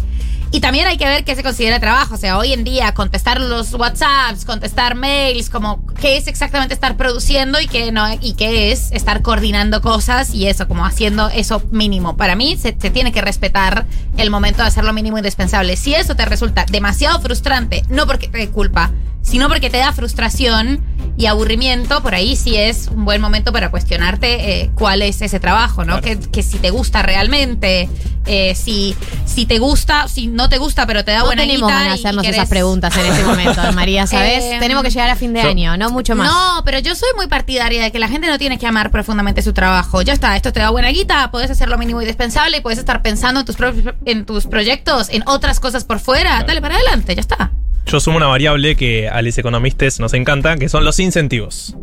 y 0.54 0.60
también 0.60 0.86
hay 0.86 0.96
que 0.96 1.06
ver 1.06 1.24
qué 1.24 1.34
se 1.34 1.42
considera 1.42 1.80
trabajo. 1.80 2.14
O 2.14 2.16
sea, 2.16 2.38
hoy 2.38 2.52
en 2.52 2.62
día 2.62 2.94
contestar 2.94 3.40
los 3.40 3.74
WhatsApps, 3.74 4.44
contestar 4.44 4.94
mails, 4.94 5.50
como 5.50 5.84
qué 6.00 6.16
es 6.16 6.28
exactamente 6.28 6.72
estar 6.72 6.96
produciendo 6.96 7.60
y 7.60 7.66
qué 7.66 7.90
no, 7.90 8.06
y 8.20 8.34
qué 8.34 8.70
es 8.70 8.92
estar 8.92 9.20
coordinando 9.22 9.80
cosas 9.80 10.32
y 10.32 10.46
eso, 10.46 10.68
como 10.68 10.86
haciendo 10.86 11.28
eso 11.28 11.60
mínimo. 11.72 12.16
Para 12.16 12.36
mí 12.36 12.56
se, 12.56 12.70
tiene 12.70 13.10
que 13.10 13.20
respetar 13.20 13.84
el 14.16 14.30
momento 14.30 14.62
de 14.62 14.68
hacer 14.68 14.84
lo 14.84 14.92
mínimo 14.92 15.18
indispensable. 15.18 15.74
Si 15.74 15.92
eso 15.92 16.14
te 16.14 16.24
resulta 16.24 16.64
demasiado 16.70 17.20
frustrante, 17.20 17.82
no 17.88 18.06
porque 18.06 18.28
te 18.28 18.48
culpa, 18.50 18.92
sino 19.22 19.48
porque 19.48 19.70
te 19.70 19.78
da 19.78 19.92
frustración 19.92 20.84
y 21.16 21.26
aburrimiento, 21.26 22.02
por 22.02 22.14
ahí 22.14 22.34
sí 22.36 22.56
es 22.56 22.88
un 22.88 23.04
buen 23.04 23.20
momento 23.20 23.52
para 23.52 23.70
cuestionarte 23.70 24.62
eh, 24.62 24.70
cuál 24.74 25.00
es 25.02 25.22
ese 25.22 25.38
trabajo, 25.40 25.84
¿no? 25.84 26.00
Claro. 26.00 26.20
Que, 26.20 26.30
que 26.30 26.42
si 26.42 26.58
te 26.58 26.70
gusta 26.70 27.02
realmente, 27.02 27.88
eh, 28.26 28.54
si, 28.56 28.96
si 29.24 29.46
te 29.46 29.58
gusta, 29.58 30.08
si 30.08 30.26
no 30.26 30.48
te 30.48 30.58
gusta, 30.58 30.86
pero 30.86 31.04
te 31.04 31.12
da 31.12 31.20
No 31.20 31.26
buena 31.26 31.42
tenemos 31.42 31.68
guita 31.68 31.80
ganas 31.80 31.94
de 31.94 32.00
hacernos 32.08 32.24
querés- 32.26 32.32
esas 32.32 32.48
preguntas 32.48 32.96
en 32.96 33.06
este 33.06 33.22
momento, 33.24 33.60
María, 33.74 34.06
¿sabes? 34.08 34.42
Eh, 34.44 34.56
Tenemos 34.58 34.82
que 34.82 34.90
llegar 34.90 35.10
a 35.10 35.16
fin 35.16 35.32
de 35.32 35.42
yo- 35.42 35.48
año, 35.50 35.76
no 35.76 35.90
mucho 35.90 36.16
más. 36.16 36.28
No, 36.28 36.62
pero 36.64 36.78
yo 36.80 36.94
soy 36.96 37.08
muy 37.16 37.28
partidaria 37.28 37.82
de 37.82 37.92
que 37.92 37.98
la 38.00 38.08
gente 38.08 38.26
no 38.28 38.36
tiene 38.38 38.58
que 38.58 38.66
amar 38.66 38.90
profundamente 38.90 39.40
su 39.42 39.52
trabajo. 39.52 40.02
Ya 40.02 40.12
está, 40.14 40.34
esto 40.36 40.52
te 40.52 40.60
da 40.60 40.70
buena 40.70 40.88
guita, 40.88 41.30
puedes 41.30 41.50
hacer 41.50 41.68
lo 41.68 41.78
mínimo 41.78 42.00
indispensable 42.02 42.56
y 42.56 42.60
puedes 42.60 42.78
estar 42.80 43.02
pensando 43.02 43.40
en 43.40 43.46
tus, 43.46 43.56
pro- 43.56 43.72
en 44.04 44.24
tus 44.26 44.46
proyectos, 44.46 45.08
en 45.10 45.22
otras 45.26 45.60
cosas 45.60 45.84
por 45.84 46.00
fuera. 46.00 46.42
Dale 46.44 46.60
para 46.60 46.74
adelante, 46.76 47.14
ya 47.14 47.20
está. 47.20 47.52
Yo 47.86 48.00
sumo 48.00 48.16
una 48.16 48.26
variable 48.26 48.76
que 48.76 49.08
a 49.08 49.20
los 49.22 49.36
economistas 49.38 50.00
nos 50.00 50.14
encanta, 50.14 50.56
que 50.56 50.68
son 50.68 50.84
los 50.84 50.98
incentivos. 51.00 51.76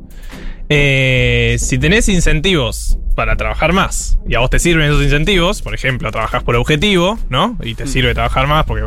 Eh, 0.70 1.58
si 1.60 1.78
tenés 1.78 2.08
incentivos 2.10 2.98
para 3.16 3.36
trabajar 3.36 3.74
más 3.74 4.18
y 4.28 4.36
a 4.36 4.40
vos 4.40 4.50
te 4.50 4.58
sirven 4.60 4.86
esos 4.90 5.04
incentivos, 5.04 5.62
por 5.62 5.76
ejemplo, 5.76 6.12
trabajás 6.12 6.44
por 6.44 6.56
objetivo, 6.56 7.20
¿no? 7.30 7.58
Y 7.62 7.76
te 7.76 7.88
sirve 7.88 8.14
trabajar 8.14 8.48
más 8.48 8.66
porque 8.66 8.86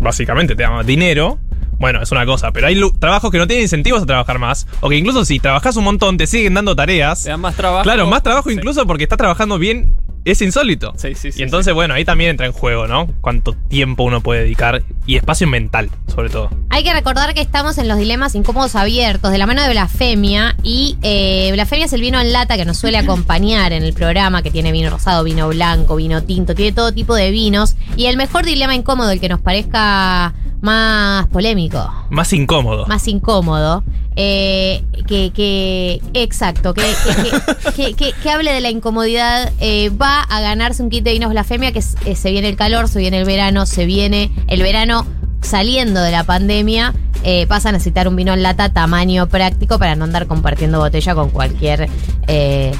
básicamente 0.00 0.54
te 0.56 0.62
da 0.64 0.70
más 0.70 0.86
dinero. 0.86 1.38
Bueno, 1.78 2.02
es 2.02 2.10
una 2.10 2.26
cosa, 2.26 2.50
pero 2.50 2.66
hay 2.66 2.80
trabajos 2.98 3.30
que 3.30 3.38
no 3.38 3.46
tienen 3.46 3.62
incentivos 3.62 4.02
a 4.02 4.06
trabajar 4.06 4.40
más, 4.40 4.66
o 4.80 4.88
que 4.88 4.96
incluso 4.96 5.24
si 5.24 5.38
trabajás 5.38 5.76
un 5.76 5.84
montón 5.84 6.16
te 6.16 6.26
siguen 6.26 6.54
dando 6.54 6.74
tareas. 6.74 7.22
Te 7.22 7.30
dan 7.30 7.40
más 7.40 7.54
trabajo. 7.54 7.84
Claro, 7.84 8.06
más 8.08 8.24
trabajo 8.24 8.48
Sí. 8.50 8.56
incluso 8.56 8.84
porque 8.84 9.04
estás 9.04 9.18
trabajando 9.18 9.58
bien, 9.58 9.94
es 10.24 10.42
insólito. 10.42 10.92
Sí, 10.96 11.14
sí, 11.14 11.32
sí, 11.32 11.40
y 11.40 11.42
entonces, 11.42 11.74
bueno, 11.74 11.94
ahí 11.94 12.04
también 12.04 12.30
entra 12.30 12.46
en 12.46 12.52
juego, 12.52 12.86
¿no? 12.86 13.08
Cuánto 13.20 13.54
tiempo 13.54 14.02
uno 14.02 14.20
puede 14.20 14.42
dedicar 14.42 14.82
y 15.06 15.16
espacio 15.16 15.46
mental, 15.46 15.90
sobre 16.06 16.28
todo. 16.28 16.50
Hay 16.70 16.84
que 16.84 16.92
recordar 16.92 17.34
que 17.34 17.40
estamos 17.40 17.78
en 17.78 17.88
los 17.88 17.98
dilemas 17.98 18.34
incómodos 18.34 18.74
abiertos 18.74 19.32
de 19.32 19.38
la 19.38 19.46
mano 19.46 19.62
de 19.62 19.70
Blasfemia 19.70 20.56
y 20.62 20.98
eh, 21.02 21.50
Blasfemia 21.52 21.86
es 21.86 21.92
el 21.92 22.00
vino 22.00 22.20
en 22.20 22.32
lata 22.32 22.56
que 22.56 22.64
nos 22.64 22.76
suele 22.76 22.98
acompañar 22.98 23.72
en 23.72 23.82
el 23.82 23.94
programa 23.94 24.42
que 24.42 24.50
tiene 24.50 24.72
vino 24.72 24.90
rosado, 24.90 25.24
vino 25.24 25.48
blanco, 25.48 25.96
vino 25.96 26.22
tinto, 26.22 26.54
tiene 26.54 26.72
todo 26.72 26.92
tipo 26.92 27.14
de 27.14 27.30
vinos 27.30 27.76
y 27.96 28.06
el 28.06 28.16
mejor 28.16 28.44
dilema 28.44 28.74
incómodo, 28.74 29.10
el 29.10 29.20
que 29.20 29.28
nos 29.28 29.40
parezca 29.40 30.34
más 30.60 31.26
polémico, 31.28 31.88
Más 32.10 32.32
incómodo. 32.32 32.86
más 32.86 33.06
incómodo, 33.08 33.84
eh, 34.16 34.82
que, 35.06 35.30
que, 35.32 36.00
exacto, 36.14 36.74
que, 37.76 37.94
que, 37.94 38.12
que- 38.12 38.30
hable 38.30 38.52
de 38.52 38.60
la 38.60 38.70
incomodidad, 38.70 39.52
eh, 39.60 39.90
va 39.90 40.22
a 40.22 40.40
ganarse 40.40 40.82
un 40.82 40.90
kit 40.90 41.04
de 41.04 41.12
vinos 41.12 41.30
blasfemia, 41.30 41.72
que 41.72 41.78
eh, 42.04 42.16
se 42.16 42.30
viene 42.32 42.48
el 42.48 42.56
calor, 42.56 42.88
se 42.88 42.98
viene 42.98 43.18
el 43.20 43.24
verano, 43.24 43.66
se 43.66 43.86
viene 43.86 44.30
el 44.48 44.62
verano 44.62 45.06
saliendo 45.42 46.00
de 46.02 46.10
la 46.10 46.24
pandemia, 46.24 46.94
eh, 47.24 47.46
vas 47.46 47.64
a 47.66 47.72
necesitar 47.72 48.06
un 48.08 48.16
vino 48.16 48.32
en 48.32 48.42
lata 48.42 48.72
tamaño 48.72 49.28
práctico 49.28 49.78
para 49.78 49.94
no 49.96 50.04
andar 50.04 50.26
compartiendo 50.26 50.78
botella 50.78 51.14
con 51.14 51.30
cualquier 51.30 51.88
eh, 52.26 52.72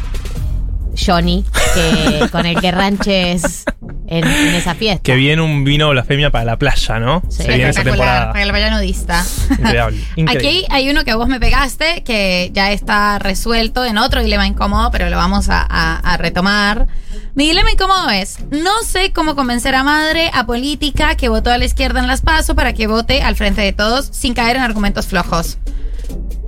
Johnny 1.05 1.45
que, 1.75 2.29
con 2.33 2.47
el 2.47 2.61
que 2.61 2.71
ranches 2.71 3.65
en, 4.07 4.25
en 4.27 4.55
esa 4.55 4.75
fiesta. 4.75 5.03
Que 5.03 5.15
viene 5.17 5.43
un 5.43 5.65
vino 5.65 5.89
blasfemia 5.91 6.31
para 6.31 6.45
la 6.45 6.57
playa, 6.59 6.99
¿no? 6.99 7.23
Sí. 7.29 7.43
Se 7.43 7.49
viene 7.49 7.69
esa 7.71 7.85
temporada. 7.85 8.33
para 8.33 8.43
el 8.43 8.51
playa 8.51 8.71
nudista. 8.71 9.25
Increíble. 9.51 10.05
increíble. 10.17 10.49
Aquí 10.49 10.65
hay 10.71 10.91
uno 10.91 11.05
que 11.05 11.15
vos 11.15 11.29
me 11.29 11.39
pegaste, 11.41 12.03
que 12.05 12.51
ya 12.53 12.73
está 12.73 13.19
resuelto 13.19 13.85
en 13.85 13.99
otro 13.99 14.23
dilema 14.23 14.47
incómodo, 14.47 14.91
pero 14.91 15.09
lo 15.11 15.17
vamos 15.17 15.49
a, 15.49 15.61
a- 15.69 15.97
a 15.99 16.17
retomar. 16.17 16.87
Mi 17.35 17.47
dilema 17.47 17.71
incómodo 17.71 18.11
es, 18.11 18.39
no 18.51 18.73
sé 18.85 19.13
cómo 19.13 19.37
convencer 19.37 19.75
a 19.77 19.85
madre, 19.85 20.31
a 20.35 20.45
política, 20.47 21.15
que 21.15 21.29
votó 21.29 21.51
a 21.51 21.59
la 21.59 21.65
izquierda 21.67 22.01
en 22.01 22.09
las 22.09 22.21
PASO 22.23 22.55
para 22.57 22.73
que 22.73 22.87
vote 22.89 23.23
al 23.23 23.37
frente 23.37 23.61
de 23.61 23.73
todos 23.73 24.09
sin 24.11 24.35
caer 24.35 24.57
en 24.57 24.63
argumentos 24.63 25.07
flojos. 25.07 25.59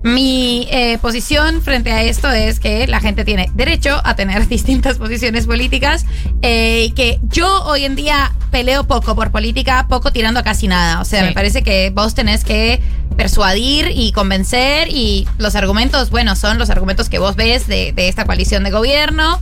Mi 0.02 0.66
eh, 0.70 0.96
posición 1.02 1.60
frente 1.60 1.92
a 1.92 2.02
esto 2.02 2.30
es 2.30 2.58
que 2.58 2.86
la 2.86 3.00
gente 3.00 3.24
tiene 3.24 3.50
derecho 3.54 4.00
a 4.02 4.16
tener 4.16 4.48
distintas 4.48 4.96
posiciones 4.98 5.46
políticas 5.46 6.06
eh, 6.42 6.86
y 6.88 6.90
que 6.92 7.20
yo 7.24 7.64
hoy 7.64 7.84
en 7.84 7.96
día 7.96 8.32
peleo 8.50 8.84
poco 8.84 9.14
por 9.14 9.30
política, 9.30 9.86
poco 9.88 10.10
tirando 10.10 10.40
a 10.40 10.42
casi 10.42 10.68
nada. 10.68 11.00
O 11.00 11.04
sea, 11.04 11.20
Sí. 11.20 11.26
me 11.26 11.32
parece 11.32 11.62
que 11.62 11.90
vos 11.90 12.14
tenés 12.14 12.44
que 12.44 12.80
persuadir 13.16 13.90
y 13.94 14.12
convencer 14.12 14.88
y 14.88 15.28
los 15.38 15.54
argumentos, 15.54 16.08
bueno, 16.10 16.34
son 16.34 16.58
los 16.58 16.70
argumentos 16.70 17.08
que 17.10 17.18
vos 17.18 17.36
ves 17.36 17.66
de, 17.66 17.92
de 17.92 18.08
esta 18.08 18.24
coalición 18.24 18.64
de 18.64 18.70
gobierno. 18.70 19.38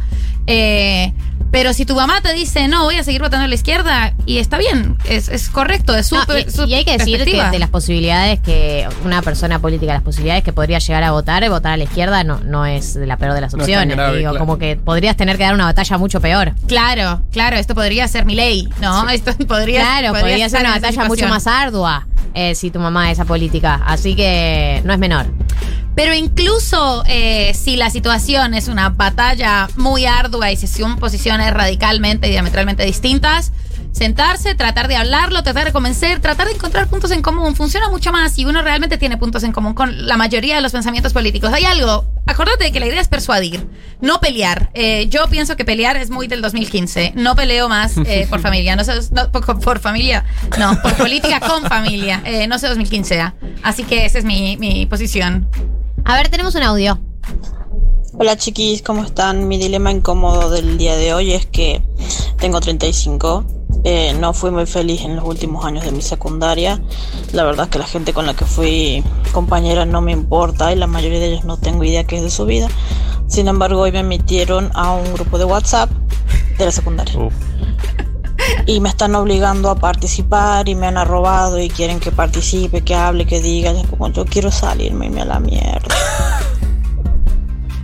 Eh, 0.48 1.12
pero 1.50 1.72
si 1.72 1.84
tu 1.86 1.94
mamá 1.94 2.20
te 2.20 2.32
dice, 2.34 2.68
no, 2.68 2.84
voy 2.84 2.96
a 2.96 3.04
seguir 3.04 3.20
votando 3.22 3.44
a 3.44 3.48
la 3.48 3.54
izquierda, 3.54 4.12
y 4.26 4.38
está 4.38 4.58
bien, 4.58 4.96
es, 5.08 5.28
es 5.28 5.48
correcto, 5.48 5.94
es 5.94 6.10
No, 6.12 6.20
súper. 6.20 6.46
y- 6.48 6.50
su 6.50 6.64
y, 6.66 6.74
hay 6.74 6.84
que 6.84 6.96
decir 6.98 7.24
que 7.24 7.42
de 7.50 7.58
las 7.58 7.70
posibilidades 7.70 8.40
que 8.40 8.86
una 9.04 9.22
persona 9.22 9.58
política, 9.58 9.92
las 9.94 10.02
posibilidades 10.02 10.44
que 10.44 10.52
podría 10.52 10.78
llegar 10.78 11.02
a 11.04 11.12
votar, 11.12 11.48
votar 11.48 11.72
a 11.72 11.76
la 11.76 11.84
izquierda 11.84 12.24
no, 12.24 12.40
no 12.40 12.66
es 12.66 12.94
de 12.94 13.06
la 13.06 13.16
peor 13.16 13.34
de 13.34 13.40
las 13.40 13.54
No 13.54 13.60
opciones. 13.60 13.96
grave, 13.96 14.18
Digo, 14.18 14.30
claro. 14.30 14.44
como 14.44 14.58
que 14.58 14.76
podrías 14.76 15.16
tener 15.16 15.36
que 15.38 15.44
dar 15.44 15.54
una 15.54 15.64
batalla 15.64 15.98
mucho 15.98 16.20
peor. 16.20 16.52
Claro, 16.66 17.22
claro, 17.32 17.56
esto 17.56 17.74
podría 17.74 18.06
ser 18.08 18.24
mi 18.24 18.34
ley, 18.34 18.68
¿no? 18.80 19.08
Esto 19.08 19.32
podría 19.46 19.80
claro, 19.80 20.12
podría, 20.18 20.48
ser 20.48 20.60
una 20.60 20.70
batalla 20.72 21.04
mucho 21.04 21.28
más 21.28 21.46
ardua 21.46 22.06
eh, 22.34 22.54
si 22.54 22.70
tu 22.70 22.78
mamá 22.78 23.10
es 23.10 23.18
esa 23.18 23.24
política. 23.24 23.80
Así 23.86 24.14
que 24.14 24.82
no 24.84 24.92
es 24.92 24.98
menor. 24.98 25.26
Pero 25.98 26.14
incluso 26.14 27.02
eh, 27.08 27.52
si 27.54 27.74
la 27.74 27.90
situación 27.90 28.54
es 28.54 28.68
una 28.68 28.90
batalla 28.90 29.68
muy 29.74 30.06
ardua 30.06 30.52
y 30.52 30.56
si 30.56 30.68
son 30.68 30.96
posiciones 31.00 31.52
radicalmente 31.52 32.28
y 32.28 32.30
diametralmente 32.30 32.84
distintas, 32.84 33.50
sentarse, 33.90 34.54
tratar 34.54 34.86
de 34.86 34.94
hablarlo, 34.94 35.42
tratar 35.42 35.64
de 35.64 35.72
convencer, 35.72 36.20
tratar 36.20 36.46
de 36.46 36.52
encontrar 36.52 36.86
puntos 36.86 37.10
en 37.10 37.20
común, 37.20 37.56
funciona 37.56 37.88
mucho 37.88 38.12
más 38.12 38.30
si 38.32 38.44
uno 38.44 38.62
realmente 38.62 38.96
tiene 38.96 39.16
puntos 39.16 39.42
en 39.42 39.50
común 39.50 39.74
con 39.74 40.06
la 40.06 40.16
mayoría 40.16 40.54
de 40.54 40.60
los 40.60 40.70
pensamientos 40.70 41.12
políticos. 41.12 41.52
Hay 41.52 41.64
algo, 41.64 42.04
acordate 42.26 42.62
de 42.62 42.70
que 42.70 42.78
la 42.78 42.86
idea 42.86 43.00
es 43.00 43.08
persuadir, 43.08 43.66
no 44.00 44.20
pelear. 44.20 44.70
Eh, 44.74 45.08
yo 45.08 45.26
pienso 45.26 45.56
que 45.56 45.64
pelear 45.64 45.96
es 45.96 46.10
muy 46.10 46.28
del 46.28 46.42
2015, 46.42 47.14
no 47.16 47.34
peleo 47.34 47.68
más 47.68 47.96
eh, 48.06 48.24
por 48.30 48.38
familia, 48.38 48.76
no 48.76 48.84
sé, 48.84 48.92
no, 49.10 49.32
por, 49.32 49.58
por 49.58 49.80
familia, 49.80 50.24
no, 50.60 50.80
por 50.80 50.94
política 50.94 51.40
con 51.40 51.64
familia, 51.64 52.22
eh, 52.24 52.46
no 52.46 52.56
sé 52.60 52.68
2015. 52.68 53.20
ah. 53.20 53.34
Así 53.64 53.82
que 53.82 54.04
esa 54.04 54.18
es 54.18 54.24
mi, 54.24 54.56
mi 54.58 54.86
posición. 54.86 55.48
A 56.08 56.16
ver, 56.16 56.30
tenemos 56.30 56.54
un 56.54 56.62
audio. 56.62 56.98
Hola 58.14 58.34
chiquis, 58.38 58.80
¿cómo 58.80 59.04
están? 59.04 59.46
Mi 59.46 59.58
dilema 59.58 59.92
incómodo 59.92 60.48
del 60.48 60.78
día 60.78 60.96
de 60.96 61.12
hoy 61.12 61.34
es 61.34 61.44
que 61.44 61.82
tengo 62.38 62.62
35. 62.62 63.44
eh, 63.84 64.14
no 64.18 64.32
fui 64.32 64.50
muy 64.50 64.64
feliz 64.64 65.02
en 65.02 65.16
los 65.16 65.24
últimos 65.26 65.66
años 65.66 65.84
de 65.84 65.92
mi 65.92 66.00
secundaria. 66.00 66.80
La 67.34 67.44
verdad 67.44 67.66
es 67.66 67.70
que 67.72 67.78
la 67.78 67.84
gente 67.84 68.14
con 68.14 68.24
la 68.24 68.32
que 68.32 68.46
fui 68.46 69.04
compañera 69.32 69.84
no 69.84 70.00
me 70.00 70.12
importa 70.12 70.72
y 70.72 70.76
la 70.76 70.86
mayoría 70.86 71.18
de 71.18 71.26
ellos 71.26 71.44
no 71.44 71.58
tengo 71.58 71.84
idea 71.84 72.04
qué 72.04 72.16
es 72.16 72.22
de 72.22 72.30
su 72.30 72.46
vida. 72.46 72.68
Sin 73.26 73.46
embargo, 73.46 73.82
hoy 73.82 73.92
me 73.92 74.02
metieron 74.02 74.70
a 74.72 74.92
un 74.92 75.12
grupo 75.12 75.36
de 75.36 75.44
WhatsApp 75.44 75.90
de 76.56 76.64
la 76.64 76.72
secundaria. 76.72 77.18
Uf. 77.18 77.34
Y 78.68 78.80
me 78.80 78.90
están 78.90 79.14
obligando 79.14 79.70
a 79.70 79.76
participar 79.76 80.68
y 80.68 80.74
me 80.74 80.86
han 80.86 80.98
arrobado 80.98 81.58
y 81.58 81.70
quieren 81.70 82.00
que 82.00 82.12
participe, 82.12 82.82
que 82.82 82.94
hable, 82.94 83.24
que 83.24 83.40
diga. 83.40 83.72
Y 83.72 83.80
es 83.80 83.86
como 83.86 84.08
yo 84.08 84.26
quiero 84.26 84.50
salirme 84.50 85.06
a 85.18 85.24
la 85.24 85.40
mierda. 85.40 85.96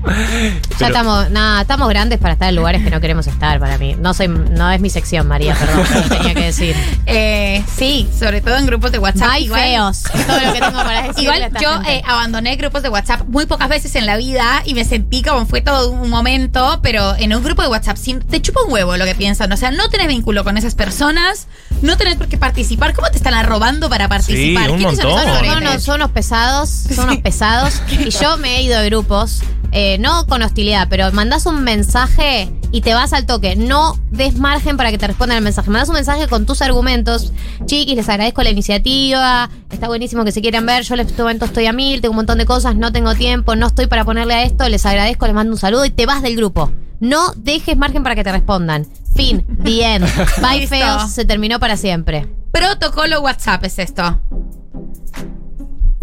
Ya 0.79 0.89
estamos, 0.89 1.31
nada, 1.31 1.63
estamos 1.63 1.89
grandes 1.89 2.19
para 2.19 2.33
estar 2.35 2.49
en 2.49 2.57
lugares 2.57 2.83
que 2.83 2.91
no 2.91 3.01
queremos 3.01 3.27
estar 3.29 3.61
para 3.61 3.79
mí. 3.79 3.95
No 3.99 4.13
soy, 4.13 4.27
no 4.29 4.71
es 4.71 4.81
mi 4.81 4.91
sección, 4.91 5.27
María, 5.29 5.55
perdón, 5.59 5.85
lo 5.95 6.17
tenía 6.17 6.35
que 6.35 6.45
decir. 6.47 6.77
Eh, 7.07 7.63
sí, 7.77 8.09
sobre 8.19 8.41
todo 8.41 8.57
en 8.57 8.67
grupos 8.67 8.91
de 8.93 8.99
WhatsApp. 8.99 9.31
Feos. 9.53 10.03
Es 10.13 10.27
todo 10.27 10.41
lo 10.41 10.53
que 10.53 10.61
tengo 10.61 10.73
para 10.83 11.03
decir. 11.09 11.23
Igual 11.25 11.51
yo 11.61 11.81
eh, 11.87 12.03
abandoné 12.07 12.57
grupos 12.57 12.83
de 12.83 12.89
WhatsApp 12.89 13.23
muy 13.29 13.47
pocas 13.47 13.69
veces 13.69 13.95
en 13.95 14.07
la 14.07 14.17
vida 14.17 14.63
y 14.65 14.75
me 14.75 14.85
sentí 14.85 15.23
como 15.23 15.47
fue 15.47 15.61
todo 15.61 15.91
un 15.91 16.11
momento, 16.11 16.81
pero 16.83 17.15
en 17.17 17.35
un 17.35 17.43
grupo 17.45 17.63
de 17.63 17.69
WhatsApp 17.69 17.97
sin- 17.97 18.21
te 18.21 18.43
chupa 18.43 18.63
un 18.67 18.73
huevo 18.73 18.97
lo 18.97 19.05
que 19.05 19.15
piensan. 19.15 19.53
O 19.53 19.57
sea, 19.57 19.71
no 19.71 19.89
tenés 19.91 20.09
vínculo 20.09 20.43
con 20.45 20.59
esas 20.59 20.75
personas, 20.75 21.47
no 21.83 21.97
tenés 21.97 22.17
por 22.17 22.27
qué 22.29 22.37
participar. 22.37 22.95
¿Cómo 22.95 23.09
te 23.11 23.17
están 23.17 23.35
arrobando 23.35 23.89
para 23.89 24.09
participar? 24.09 24.71
un 24.73 24.79
¿Quiénes 24.79 24.99
son 24.99 25.11
montón. 25.11 25.71
Son 25.71 25.81
son 25.81 25.95
unos 25.97 26.11
pesados, 26.11 26.69
son 26.95 27.05
unos 27.11 27.19
pesados. 27.19 27.81
Y 27.91 28.11
yo 28.11 28.37
me 28.39 28.57
he 28.57 28.63
ido 28.63 28.79
de 28.81 28.87
grupos, 28.87 29.43
eh, 29.77 29.99
no 29.99 30.25
con 30.27 30.41
hostilidad, 30.41 30.87
pero 30.89 31.11
mandás 31.11 31.47
un 31.47 31.65
mensaje 31.65 32.49
y 32.71 32.81
te 32.81 32.95
vas 32.95 33.13
al 33.13 33.27
toque. 33.27 33.57
No 33.57 33.99
des 34.13 34.37
margen 34.37 34.77
para 34.77 34.93
que 34.93 34.99
te 34.99 35.09
respondan 35.09 35.39
el 35.39 35.43
mensaje. 35.43 35.69
Mandás 35.69 35.89
un 35.89 35.97
mensaje 35.97 36.29
con 36.29 36.47
tus 36.47 36.63
argumentos. 36.63 37.33
Chiquis, 37.67 37.97
les 37.97 38.09
agradezco 38.09 38.45
la 38.45 38.51
iniciativa. 38.51 39.51
Está 39.71 39.89
buenísimo 39.89 40.25
que 40.25 40.31
se 40.31 40.41
quieran 40.41 40.65
ver. 40.65 40.85
Yo 40.85 40.95
en 40.95 41.01
este 41.01 41.21
momento 41.21 41.45
estoy 41.45 41.67
a 41.67 41.73
mil, 41.73 42.01
tengo 42.01 42.13
un 42.13 42.17
montón 42.17 42.39
de 42.39 42.47
cosas, 42.47 42.77
no 42.77 42.93
tengo 42.93 43.17
tiempo, 43.17 43.57
no 43.57 43.67
estoy 43.67 43.89
para 43.89 44.05
ponerle 44.05 44.35
a 44.35 44.43
esto. 44.45 44.69
Les 44.69 44.87
agradezco, 44.87 45.27
les 45.27 45.35
mando 45.35 45.53
un 45.53 45.59
saludo 45.59 45.85
y 45.85 45.91
te 45.91 46.07
vas 46.07 46.23
del 46.23 46.37
grupo. 46.37 46.71
No 47.01 47.33
dejes 47.35 47.77
margen 47.77 48.05
para 48.05 48.15
que 48.15 48.23
te 48.23 48.31
respondan. 48.31 48.87
Fin, 49.17 49.45
the 49.65 49.95
end. 49.95 50.07
Bye 50.41 50.69
feos, 50.69 51.11
se 51.11 51.25
terminó 51.25 51.59
para 51.59 51.77
siempre. 51.77 52.29
Protocolo 52.53 53.23
WhatsApp 53.23 53.65
es 53.65 53.81
esto. 53.81 54.21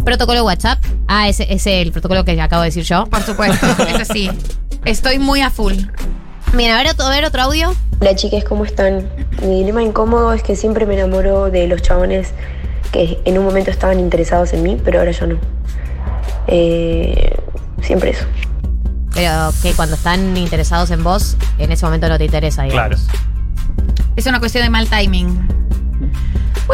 Protocolo 0.04 0.44
WhatsApp. 0.44 0.82
Ah, 1.06 1.28
ese 1.28 1.46
es 1.52 1.66
el 1.66 1.92
protocolo 1.92 2.24
que 2.24 2.40
acabo 2.40 2.62
de 2.62 2.68
decir 2.68 2.84
yo. 2.84 3.06
Por 3.06 3.22
supuesto, 3.22 3.66
eso 3.88 4.12
sí. 4.12 4.30
Estoy 4.84 5.18
muy 5.18 5.40
a 5.40 5.50
full. 5.50 5.74
Bien, 6.54 6.72
a 6.72 6.76
ver, 6.76 6.88
otro, 6.88 7.06
a 7.06 7.10
ver 7.10 7.24
otro 7.24 7.42
audio. 7.42 7.74
Hola 8.00 8.16
chicas, 8.16 8.44
¿cómo 8.44 8.64
están? 8.64 9.08
Mi 9.42 9.60
dilema 9.60 9.82
incómodo 9.82 10.32
es 10.32 10.42
que 10.42 10.56
siempre 10.56 10.86
me 10.86 10.94
enamoro 10.94 11.50
de 11.50 11.68
los 11.68 11.82
chabones 11.82 12.32
que 12.90 13.20
en 13.24 13.38
un 13.38 13.44
momento 13.44 13.70
estaban 13.70 14.00
interesados 14.00 14.52
en 14.52 14.62
mí, 14.64 14.76
pero 14.84 14.98
ahora 14.98 15.12
ya 15.12 15.26
no. 15.26 15.38
Eh, 16.48 17.36
siempre 17.80 18.10
eso. 18.10 18.26
Pero 19.14 19.52
que 19.62 19.72
cuando 19.74 19.94
están 19.94 20.36
interesados 20.36 20.90
en 20.90 21.04
vos, 21.04 21.36
en 21.58 21.70
ese 21.70 21.84
momento 21.84 22.08
no 22.08 22.18
te 22.18 22.24
interesa, 22.24 22.64
digamos. 22.64 23.02
Claro. 23.02 23.22
Es 24.16 24.26
una 24.26 24.40
cuestión 24.40 24.64
de 24.64 24.70
mal 24.70 24.88
timing. 24.88 25.48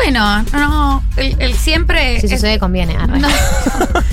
Bueno, 0.05 0.45
no, 0.53 1.03
el, 1.17 1.35
el 1.41 1.55
siempre. 1.55 2.21
Si 2.21 2.27
es- 2.27 2.33
sucede, 2.33 2.59
conviene. 2.59 2.97
arre. 2.97 3.19
No. 3.19 3.29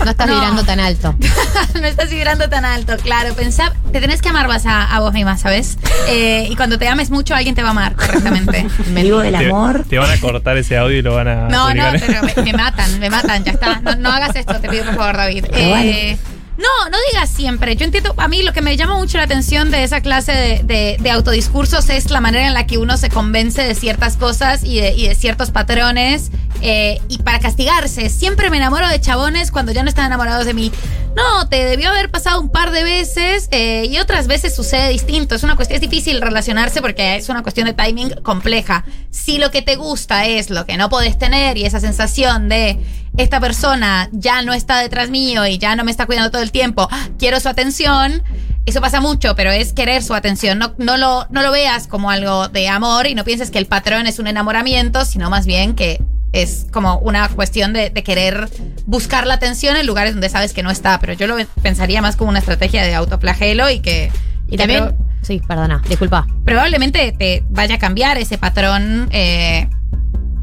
No, 0.05 0.11
estás 0.11 0.27
No. 0.27 0.33
vibrando 0.35 0.63
tan 0.63 0.79
alto. 0.79 1.15
no 1.81 1.87
estás 1.87 2.09
vibrando 2.11 2.47
tan 2.47 2.63
alto, 2.63 2.95
claro. 3.01 3.33
Pensá, 3.33 3.73
te 3.91 3.99
tenés 3.99 4.21
que 4.21 4.29
amar 4.29 4.47
más 4.47 4.65
a, 4.67 4.83
a 4.83 4.99
vos 4.99 5.13
misma, 5.13 5.35
¿sabes? 5.37 5.79
Eh, 6.07 6.47
y 6.49 6.55
cuando 6.55 6.77
te 6.77 6.87
ames 6.87 7.09
mucho, 7.09 7.33
alguien 7.33 7.55
te 7.55 7.63
va 7.63 7.69
a 7.69 7.71
amar 7.71 7.95
correctamente. 7.95 8.67
Me- 8.93 9.01
Vivo 9.03 9.19
del 9.19 9.33
amor. 9.35 9.83
te 9.89 9.97
van 9.97 10.11
a 10.11 10.17
cortar 10.19 10.57
ese 10.57 10.77
audio 10.77 10.97
y 10.97 11.01
lo 11.01 11.15
van 11.15 11.27
a. 11.27 11.35
No, 11.47 11.73
no, 11.73 11.85
pero 11.99 12.21
me, 12.23 12.43
me 12.43 12.53
matan, 12.53 12.99
me 12.99 13.09
matan, 13.09 13.43
ya 13.45 13.53
está. 13.53 13.79
No, 13.81 13.95
no 13.95 14.09
hagas 14.11 14.35
esto, 14.35 14.53
te 14.59 14.69
pido 14.69 14.85
por 14.85 14.95
favor, 14.95 15.17
David. 15.17 15.45
Vale. 15.51 16.17
No, 16.57 16.89
no 16.89 16.97
digas 17.11 17.29
siempre. 17.29 17.75
Yo 17.75 17.83
entiendo, 17.85 18.13
a 18.17 18.27
mí 18.29 18.41
lo 18.41 18.53
que 18.53 18.61
me 18.61 18.77
llama 18.77 18.95
mucho 18.97 19.17
la 19.17 19.25
atención 19.25 19.71
de 19.71 19.83
esa 19.83 19.99
clase 20.01 20.31
de, 20.31 20.63
de- 20.63 20.97
de 21.01 21.11
autodiscursos 21.11 21.89
es 21.89 22.09
la 22.11 22.21
manera 22.21 22.47
en 22.47 22.53
la 22.53 22.65
que 22.65 22.77
uno 22.77 22.95
se 22.97 23.09
convence 23.09 23.61
de 23.63 23.75
ciertas 23.75 24.15
cosas 24.15 24.63
y 24.63 24.79
de, 24.79 24.91
y 24.93 25.07
de 25.09 25.15
ciertos 25.15 25.51
patrones. 25.51 26.31
Eh, 26.67 26.99
y 27.09 27.19
para 27.19 27.39
castigarse, 27.39 28.09
siempre 28.09 28.49
me 28.49 28.57
enamoro 28.57 28.87
de 28.87 28.99
chabones 28.99 29.51
cuando 29.51 29.71
ya 29.71 29.83
no 29.83 29.89
están 29.89 30.07
enamorados 30.07 30.47
de 30.47 30.55
mí. 30.55 30.71
No, 31.15 31.47
te 31.47 31.63
debió 31.63 31.91
haber 31.91 32.09
pasado 32.09 32.41
un 32.41 32.49
par 32.49 32.71
de 32.71 32.83
veces 32.83 33.47
eh, 33.51 33.85
y 33.87 33.99
otras 33.99 34.25
veces 34.25 34.55
sucede 34.55 34.89
distinto. 34.89 35.35
Es 35.35 35.43
una 35.43 35.55
cuestión, 35.55 35.75
es 35.75 35.81
difícil 35.81 36.19
relacionarse 36.21 36.81
porque 36.81 37.17
es 37.17 37.29
una 37.29 37.43
cuestión 37.43 37.67
de 37.67 37.73
timing 37.73 38.15
compleja. 38.23 38.83
Si 39.11 39.37
lo 39.37 39.51
que 39.51 39.61
te 39.61 39.75
gusta 39.75 40.25
es 40.25 40.49
lo 40.49 40.65
que 40.65 40.75
no 40.75 40.89
podés 40.89 41.19
tener 41.19 41.55
y 41.59 41.65
esa 41.65 41.79
sensación 41.79 42.49
de 42.49 42.79
esta 43.15 43.39
persona 43.39 44.09
ya 44.11 44.41
no 44.41 44.51
está 44.51 44.79
detrás 44.79 45.11
mío 45.11 45.45
y 45.45 45.59
ya 45.59 45.75
no 45.75 45.83
me 45.83 45.91
está 45.91 46.07
cuidando 46.07 46.31
todo 46.31 46.41
el 46.41 46.51
tiempo, 46.51 46.87
¡ah! 46.89 47.09
quiero 47.19 47.39
su 47.39 47.47
atención. 47.47 48.23
Eso 48.65 48.81
pasa 48.81 49.01
mucho, 49.01 49.35
pero 49.35 49.51
es 49.51 49.71
querer 49.71 50.01
su 50.01 50.15
atención. 50.15 50.57
No, 50.57 50.73
no, 50.79 50.97
lo, 50.97 51.27
no 51.29 51.43
lo 51.43 51.51
veas 51.51 51.85
como 51.85 52.09
algo 52.09 52.47
de 52.47 52.69
amor 52.69 53.05
y 53.05 53.13
no 53.13 53.23
pienses 53.23 53.51
que 53.51 53.59
el 53.59 53.67
patrón 53.67 54.07
es 54.07 54.17
un 54.17 54.25
enamoramiento, 54.25 55.05
sino 55.05 55.29
más 55.29 55.45
bien 55.45 55.75
que 55.75 56.03
Es 56.35 56.67
como 56.71 56.97
una 56.99 57.27
cuestión 57.29 57.73
de, 57.73 57.89
de 57.89 58.03
querer 58.03 58.49
buscar 58.85 59.25
la 59.25 59.35
atención 59.35 59.75
en 59.77 59.87
lugares 59.87 60.13
donde 60.13 60.29
sabes 60.29 60.53
que 60.53 60.61
no 60.63 60.69
está. 60.69 60.99
Pero 60.99 61.13
yo 61.13 61.27
lo 61.27 61.37
pensaría 61.61 62.01
más 62.01 62.15
como 62.15 62.29
una 62.29 62.39
estrategia 62.39 62.83
de 62.83 62.93
autoflagelo 62.93 63.69
y 63.69 63.79
que. 63.79 64.11
Y 64.47 64.57
también. 64.57 64.85
pro- 64.85 64.97
Sí, 65.21 65.41
perdona, 65.47 65.81
disculpa. 65.89 66.27
probablemente 66.45 67.11
te 67.17 67.43
vaya 67.49 67.75
a 67.75 67.79
cambiar 67.79 68.19
ese 68.19 68.37
patrón 68.37 69.09
eh, 69.11 69.67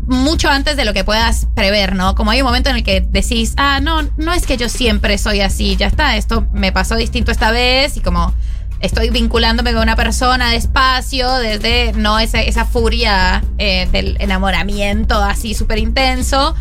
mucho 0.09 0.49
antes 0.51 0.77
de 0.77 0.85
lo 0.85 0.93
que 0.93 1.05
puedas 1.05 1.47
prever, 1.55 1.95
¿no? 1.95 2.17
Como 2.17 2.33
hay 2.33 2.41
un 2.41 2.47
momento 2.47 2.69
en 2.71 2.77
el 2.77 2.83
que 2.83 3.01
decís, 3.01 3.55
ah, 3.57 3.79
no, 3.81 4.03
no 4.17 4.33
es 4.33 4.45
que 4.45 4.57
yo 4.57 4.69
siempre 4.69 5.19
soy 5.19 5.41
así, 5.41 5.77
ya 5.77 5.87
está, 5.87 6.17
esto 6.17 6.49
me 6.53 6.73
pasó 6.73 6.97
distinto 6.97 7.31
esta 7.31 7.53
vez 7.53 7.97
y 7.97 8.01
como 8.01 8.35
estoy 8.83 9.11
vinculándome 9.11 9.73
con 9.73 9.83
una 9.83 9.97
persona 9.97 10.51
despacio, 10.51 11.33
desde 11.35 11.93
no 11.95 12.19
esa, 12.19 12.43
esa 12.43 12.67
furia 12.67 13.43
eh, 13.57 13.89
del 13.91 14.17
enamoramiento 14.21 15.15
así 15.23 15.55
súper 15.55 15.79
intenso, 15.79 16.55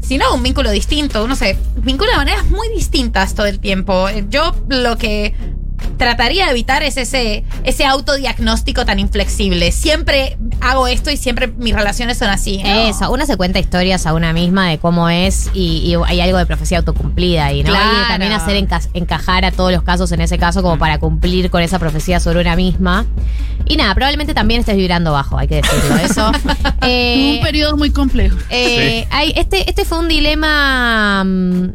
sino 0.00 0.34
un 0.34 0.42
vínculo 0.42 0.70
distinto. 0.70 1.24
Uno 1.24 1.36
se 1.36 1.56
vincula 1.76 2.10
de 2.10 2.16
maneras 2.18 2.46
muy 2.46 2.68
distintas 2.68 3.34
todo 3.34 3.46
el 3.46 3.60
tiempo. 3.60 4.08
Eh, 4.08 4.26
Yo 4.28 4.54
lo 4.68 4.98
que 4.98 5.34
trataría 5.96 6.44
de 6.46 6.50
evitar 6.52 6.82
es 6.82 6.96
ese, 6.96 7.44
ese 7.64 7.84
autodiagnóstico 7.84 8.84
tan 8.84 8.98
inflexible. 8.98 9.72
Siempre 9.72 10.36
hago 10.60 10.86
esto 10.86 11.10
y 11.10 11.16
siempre 11.16 11.48
mis 11.48 11.74
relaciones 11.74 12.18
son 12.18 12.28
así. 12.28 12.62
¿no? 12.62 12.68
Eso, 12.68 13.10
una 13.10 13.26
se 13.26 13.36
cuenta 13.36 13.58
historias 13.58 14.06
a 14.06 14.14
una 14.14 14.32
misma 14.32 14.68
de 14.68 14.78
cómo 14.78 15.08
es 15.08 15.50
y, 15.54 15.78
y 15.90 15.94
hay 16.06 16.20
algo 16.20 16.38
de 16.38 16.46
profecía 16.46 16.78
autocumplida 16.78 17.52
y 17.52 17.62
no 17.62 17.70
Claro. 17.70 17.98
hay 18.02 18.08
también 18.08 18.32
hacer 18.32 18.56
enca- 18.56 18.88
encajar 18.94 19.44
a 19.44 19.50
todos 19.52 19.72
los 19.72 19.82
casos 19.82 20.10
en 20.12 20.20
ese 20.20 20.38
caso 20.38 20.62
como 20.62 20.78
para 20.78 20.98
cumplir 20.98 21.50
con 21.50 21.62
esa 21.62 21.78
profecía 21.78 22.20
sobre 22.20 22.40
una 22.40 22.56
misma. 22.56 23.06
Y 23.66 23.76
nada, 23.76 23.94
probablemente 23.94 24.34
también 24.34 24.60
estés 24.60 24.76
vibrando 24.76 25.12
bajo, 25.12 25.38
hay 25.38 25.48
que 25.48 25.56
decirlo 25.56 25.96
eso. 26.02 26.32
Eh, 26.82 27.34
un 27.38 27.44
periodo 27.44 27.76
muy 27.76 27.90
complejo. 27.90 28.36
eh, 28.50 29.06
hay- 29.10 29.32
este, 29.36 29.68
este 29.68 29.84
fue 29.84 29.98
un 29.98 30.08
dilema 30.08 31.24
mm, 31.24 31.68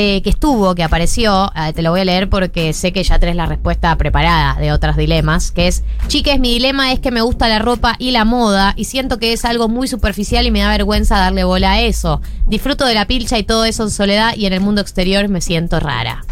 eh, 0.00 0.22
que 0.22 0.30
estuvo, 0.30 0.74
que 0.74 0.82
apareció. 0.82 1.52
eh, 1.54 1.72
te 1.74 1.82
lo 1.82 1.90
voy 1.90 2.00
a 2.00 2.04
leer 2.06 2.30
porque 2.30 2.72
sé 2.72 2.92
que 2.92 3.02
ya 3.02 3.18
tenés 3.18 3.36
la 3.36 3.44
respuesta 3.44 3.94
preparada 3.96 4.58
de 4.58 4.72
otros 4.72 4.96
dilemas. 4.96 5.50
Que 5.50 5.68
es: 5.68 5.84
Chiques, 6.08 6.40
mi 6.40 6.54
dilema 6.54 6.92
es 6.92 7.00
que 7.00 7.10
me 7.10 7.20
gusta 7.20 7.48
la 7.48 7.58
ropa 7.58 7.96
y 7.98 8.10
la 8.12 8.24
moda 8.24 8.72
y 8.76 8.84
siento 8.84 9.18
que 9.18 9.32
es 9.34 9.44
algo 9.44 9.68
muy 9.68 9.88
superficial 9.88 10.46
y 10.46 10.50
me 10.50 10.60
da 10.60 10.70
vergüenza 10.70 11.18
darle 11.18 11.44
bola 11.44 11.72
a 11.72 11.80
eso. 11.80 12.22
Disfruto 12.46 12.86
de 12.86 12.94
la 12.94 13.06
pilcha 13.06 13.38
y 13.38 13.42
todo 13.42 13.64
eso 13.66 13.82
en 13.82 13.90
soledad 13.90 14.34
y 14.36 14.46
en 14.46 14.54
el 14.54 14.60
mundo 14.60 14.80
exterior 14.80 15.28
me 15.28 15.40
siento 15.40 15.80
rara. 15.80 16.24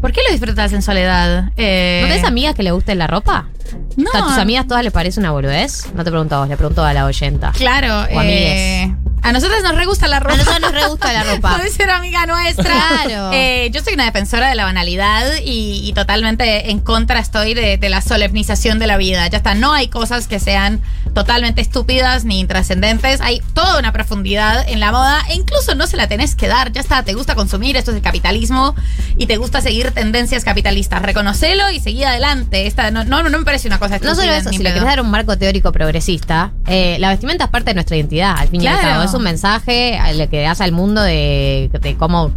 ¿Por 0.00 0.12
qué 0.12 0.20
lo 0.26 0.30
disfrutas 0.32 0.72
en 0.72 0.82
soledad? 0.82 1.50
Eh, 1.56 2.00
¿No 2.02 2.08
tenés 2.08 2.24
amigas 2.24 2.54
que 2.54 2.62
le 2.62 2.70
gusten 2.70 2.98
la 2.98 3.06
ropa? 3.06 3.48
No. 3.96 4.10
¿A 4.14 4.26
tus 4.26 4.38
amigas 4.38 4.66
todas 4.68 4.84
les 4.84 4.92
parece 4.92 5.18
una 5.18 5.32
boludez? 5.32 5.92
No 5.94 6.04
te 6.04 6.10
pregunto 6.10 6.36
a 6.36 6.40
vos, 6.40 6.48
le 6.48 6.56
pregunto 6.56 6.84
a 6.84 6.92
la 6.92 7.06
oyenta. 7.06 7.50
Claro. 7.52 8.02
O 8.14 8.22
eh, 8.22 8.94
a 9.22 9.32
nosotras 9.32 9.62
nos 9.62 9.74
re 9.74 9.86
gusta 9.86 10.06
la 10.08 10.20
ropa. 10.20 10.34
A 10.34 10.36
nosotros 10.38 10.60
nos 10.60 10.72
re 10.72 10.86
gusta 10.88 11.12
la 11.12 11.24
ropa. 11.24 11.54
Puede 11.56 11.70
ser 11.70 11.90
amiga 11.90 12.26
nuestra. 12.26 12.64
Claro. 12.64 13.30
Eh, 13.32 13.70
yo 13.72 13.82
soy 13.82 13.94
una 13.94 14.04
defensora 14.04 14.48
de 14.48 14.54
la 14.54 14.64
banalidad 14.64 15.24
y, 15.44 15.80
y 15.86 15.92
totalmente 15.92 16.70
en 16.70 16.80
contra 16.80 17.18
estoy 17.20 17.54
de, 17.54 17.76
de 17.78 17.88
la 17.88 18.00
solemnización 18.00 18.78
de 18.78 18.86
la 18.86 18.96
vida. 18.96 19.26
Ya 19.28 19.38
está, 19.38 19.54
no 19.54 19.72
hay 19.72 19.88
cosas 19.88 20.28
que 20.28 20.38
sean 20.40 20.80
totalmente 21.14 21.60
estúpidas 21.60 22.24
ni 22.24 22.40
intrascendentes. 22.40 23.20
Hay 23.20 23.42
toda 23.54 23.78
una 23.78 23.92
profundidad 23.92 24.68
en 24.68 24.80
la 24.80 24.92
moda 24.92 25.20
e 25.28 25.34
incluso 25.34 25.74
no 25.74 25.86
se 25.86 25.96
la 25.96 26.06
tenés 26.08 26.34
que 26.34 26.48
dar. 26.48 26.72
Ya 26.72 26.80
está, 26.80 27.02
te 27.02 27.14
gusta 27.14 27.34
consumir, 27.34 27.76
esto 27.76 27.90
es 27.90 27.96
el 27.96 28.02
capitalismo 28.02 28.74
y 29.16 29.26
te 29.26 29.36
gusta 29.36 29.60
seguir 29.60 29.90
tendencias 29.92 30.44
capitalistas. 30.44 31.02
Reconocelo 31.02 31.70
y 31.70 31.80
seguí 31.80 32.04
adelante. 32.04 32.66
Esta, 32.66 32.90
no, 32.90 33.04
no, 33.04 33.22
no 33.22 33.38
me 33.38 33.44
parece 33.44 33.68
una 33.68 33.78
cosa 33.78 33.98
No 33.98 34.12
estúpida. 34.12 34.14
solo 34.16 34.32
eso, 34.32 34.50
si 34.50 34.58
le 34.58 34.70
querés 34.72 34.84
dar 34.84 35.00
un 35.00 35.10
marco 35.10 35.36
teórico 35.36 35.72
progresista, 35.72 36.52
eh, 36.66 36.96
la 37.00 37.10
vestimenta 37.10 37.44
es 37.44 37.50
parte 37.50 37.70
de 37.70 37.74
nuestra 37.74 37.96
identidad, 37.96 38.34
al 38.38 38.48
fin 38.48 38.62
y 38.62 38.66
al 38.66 38.80
cabo. 38.80 39.07
Es 39.08 39.14
un 39.14 39.22
mensaje 39.22 39.96
al 39.96 40.28
que 40.28 40.42
das 40.42 40.60
al 40.60 40.72
mundo 40.72 41.02
de, 41.02 41.70
de 41.80 41.96
cómo 41.96 42.30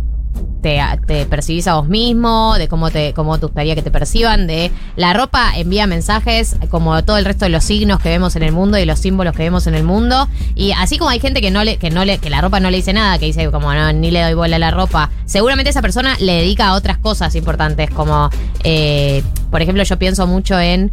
te, 0.61 0.79
te 1.07 1.25
percibís 1.25 1.67
a 1.67 1.75
vos 1.75 1.87
mismo, 1.87 2.55
de 2.57 2.67
cómo 2.67 2.91
te 2.91 3.13
cómo 3.13 3.37
te 3.39 3.47
gustaría 3.47 3.75
que 3.75 3.81
te 3.81 3.91
perciban, 3.91 4.47
de 4.47 4.71
la 4.95 5.13
ropa 5.13 5.51
envía 5.55 5.87
mensajes 5.87 6.55
como 6.69 7.03
todo 7.03 7.17
el 7.17 7.25
resto 7.25 7.45
de 7.45 7.49
los 7.49 7.63
signos 7.63 7.99
que 7.99 8.09
vemos 8.09 8.35
en 8.35 8.43
el 8.43 8.51
mundo 8.51 8.77
y 8.77 8.85
los 8.85 8.99
símbolos 8.99 9.35
que 9.35 9.43
vemos 9.43 9.67
en 9.67 9.75
el 9.75 9.83
mundo. 9.83 10.27
Y 10.55 10.71
así 10.71 10.97
como 10.97 11.09
hay 11.09 11.19
gente 11.19 11.41
que 11.41 11.51
no 11.51 11.63
le, 11.63 11.77
que 11.77 11.89
no 11.89 12.05
le, 12.05 12.19
que 12.19 12.29
la 12.29 12.41
ropa 12.41 12.59
no 12.59 12.69
le 12.69 12.77
dice 12.77 12.93
nada, 12.93 13.17
que 13.17 13.25
dice 13.25 13.49
como 13.51 13.73
no, 13.73 13.91
ni 13.93 14.11
le 14.11 14.21
doy 14.21 14.33
bola 14.33 14.55
a 14.55 14.59
la 14.59 14.71
ropa, 14.71 15.09
seguramente 15.25 15.71
esa 15.71 15.81
persona 15.81 16.15
le 16.19 16.33
dedica 16.33 16.67
a 16.67 16.73
otras 16.73 16.97
cosas 16.97 17.35
importantes, 17.35 17.89
como 17.89 18.29
eh, 18.63 19.23
por 19.49 19.61
ejemplo, 19.61 19.83
yo 19.83 19.99
pienso 19.99 20.27
mucho 20.27 20.59
en 20.59 20.91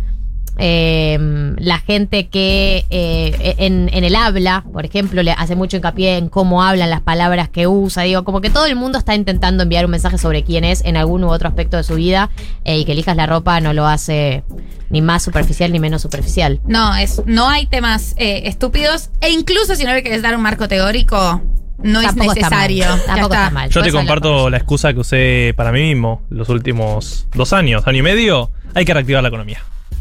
eh, 0.58 1.54
la 1.58 1.78
gente 1.78 2.28
que 2.28 2.84
eh, 2.90 3.54
en, 3.58 3.88
en 3.92 4.04
el 4.04 4.14
habla, 4.16 4.64
por 4.72 4.84
ejemplo, 4.84 5.22
le 5.22 5.32
hace 5.32 5.54
mucho 5.56 5.76
hincapié 5.76 6.16
en 6.16 6.28
cómo 6.28 6.62
hablan 6.62 6.90
las 6.90 7.00
palabras 7.00 7.48
que 7.48 7.66
usa. 7.66 8.02
Digo, 8.02 8.24
como 8.24 8.40
que 8.40 8.50
todo 8.50 8.66
el 8.66 8.76
mundo 8.76 8.98
está 8.98 9.14
intentando 9.14 9.62
enviar 9.62 9.84
un 9.84 9.92
mensaje 9.92 10.18
sobre 10.18 10.42
quién 10.42 10.64
es 10.64 10.84
en 10.84 10.96
algún 10.96 11.24
u 11.24 11.28
otro 11.30 11.48
aspecto 11.48 11.76
de 11.76 11.84
su 11.84 11.94
vida 11.94 12.30
eh, 12.64 12.78
y 12.78 12.84
que 12.84 12.92
elijas 12.92 13.16
la 13.16 13.26
ropa 13.26 13.60
no 13.60 13.72
lo 13.72 13.86
hace 13.86 14.42
ni 14.90 15.02
más 15.02 15.22
superficial 15.22 15.70
ni 15.72 15.80
menos 15.80 16.02
superficial. 16.02 16.60
No, 16.66 16.96
es, 16.96 17.22
no 17.26 17.48
hay 17.48 17.66
temas 17.66 18.14
eh, 18.18 18.42
estúpidos 18.46 19.10
e 19.20 19.30
incluso 19.30 19.76
si 19.76 19.84
no 19.84 19.92
le 19.92 20.02
querés 20.02 20.22
dar 20.22 20.34
un 20.34 20.42
marco 20.42 20.66
teórico, 20.66 21.42
no 21.80 22.02
Tampoco 22.02 22.32
es 22.32 22.38
está 22.38 22.50
mal. 22.50 22.68
necesario. 22.68 23.04
Tampoco 23.06 23.34
está. 23.34 23.44
está 23.44 23.50
mal. 23.50 23.70
Yo 23.70 23.82
te 23.82 23.92
comparto 23.92 24.50
la 24.50 24.56
excusa 24.56 24.92
que 24.92 24.98
usé 25.00 25.54
para 25.56 25.70
mí 25.72 25.82
mismo 25.82 26.22
los 26.30 26.48
últimos 26.48 27.28
dos 27.34 27.52
años, 27.52 27.86
año 27.86 27.98
y 27.98 28.02
medio. 28.02 28.50
Hay 28.74 28.84
que 28.84 28.92
reactivar 28.94 29.22
la 29.22 29.28
economía. 29.28 29.58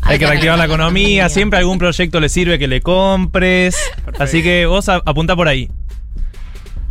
Hay, 0.08 0.20
que 0.20 0.26
reactivar 0.28 0.58
la 0.58 0.66
economía. 0.66 1.30
Siempre 1.30 1.60
algún 1.60 1.78
proyecto 1.78 2.20
le 2.20 2.30
sirve 2.30 2.58
que 2.60 2.68
le 2.68 2.82
compres. 2.82 3.76
Así 4.20 4.42
que 4.42 4.66
vos 4.66 4.88
a- 4.90 5.02
apunta 5.06 5.36
por 5.36 5.48
ahí. 5.48 5.70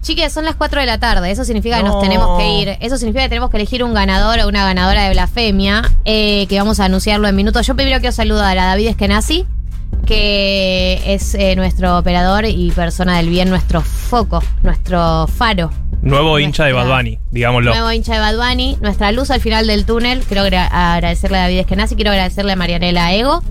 Chiques, 0.02 0.32
son 0.32 0.44
las 0.44 0.54
4 0.54 0.80
de 0.80 0.86
la 0.86 0.98
tarde. 1.00 1.30
Eso 1.32 1.44
significa 1.44 1.78
que 1.78 1.82
No. 1.82 1.94
nos 1.94 2.02
tenemos 2.02 2.38
que 2.38 2.48
ir. 2.48 2.76
Eso 2.80 2.96
significa 2.96 3.24
que 3.24 3.28
tenemos 3.28 3.50
que 3.50 3.56
elegir 3.56 3.82
un 3.82 3.92
ganador 3.92 4.38
o 4.40 4.48
una 4.48 4.64
ganadora 4.64 5.02
de 5.04 5.10
blasfemia. 5.10 5.82
eh, 6.04 6.46
que 6.48 6.58
vamos 6.58 6.78
a 6.78 6.84
anunciarlo 6.84 7.26
en 7.26 7.34
minutos. 7.34 7.66
Yo 7.66 7.74
primero 7.74 7.98
quiero 7.98 8.12
saludar 8.12 8.56
a 8.58 8.66
David 8.66 8.88
Eskenazi, 8.88 9.46
que 10.06 11.02
es 11.06 11.34
eh, 11.34 11.56
nuestro 11.56 11.98
operador 11.98 12.44
y 12.44 12.70
persona 12.70 13.16
del 13.16 13.28
bien, 13.28 13.48
nuestro 13.50 13.80
foco, 13.82 14.42
nuestro 14.62 15.26
faro. 15.26 15.72
Nuevo 16.06 16.38
hincha 16.38 16.64
de 16.66 16.72
Bad 16.72 16.86
Bunny, 16.88 17.18
digámoslo. 17.32 17.72
Nuevo 17.72 17.90
hincha 17.90 18.14
de 18.14 18.20
Bad 18.20 18.36
Bunny, 18.36 18.78
nuestra 18.80 19.10
luz 19.10 19.30
al 19.32 19.40
final 19.40 19.66
del 19.66 19.84
túnel. 19.84 20.20
Quiero 20.20 20.42
agra- 20.42 20.94
agradecerle 20.94 21.38
a 21.38 21.42
David 21.42 21.58
Eskenazi, 21.58 21.96
quiero 21.96 22.12
agradecerle 22.12 22.52
a 22.52 22.56
Marianela 22.56 23.12
Ego, 23.12 23.42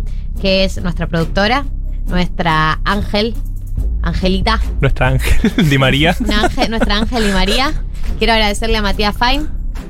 que 0.42 0.64
es 0.64 0.82
nuestra 0.82 1.08
productora, 1.08 1.66
nuestra 2.08 2.80
ángel, 2.86 3.36
Angelita, 4.02 4.62
Nuestra 4.80 5.08
Ángel 5.10 5.52
Di 5.70 5.78
María. 5.78 6.12
ángel- 6.12 6.70
nuestra 6.70 6.96
Ángel 6.98 7.28
y 7.30 7.34
María. 7.34 7.74
Quiero 8.20 8.34
agradecerle 8.34 8.78
a 8.78 8.82
Matías 8.82 9.16
Fine, 9.18 9.48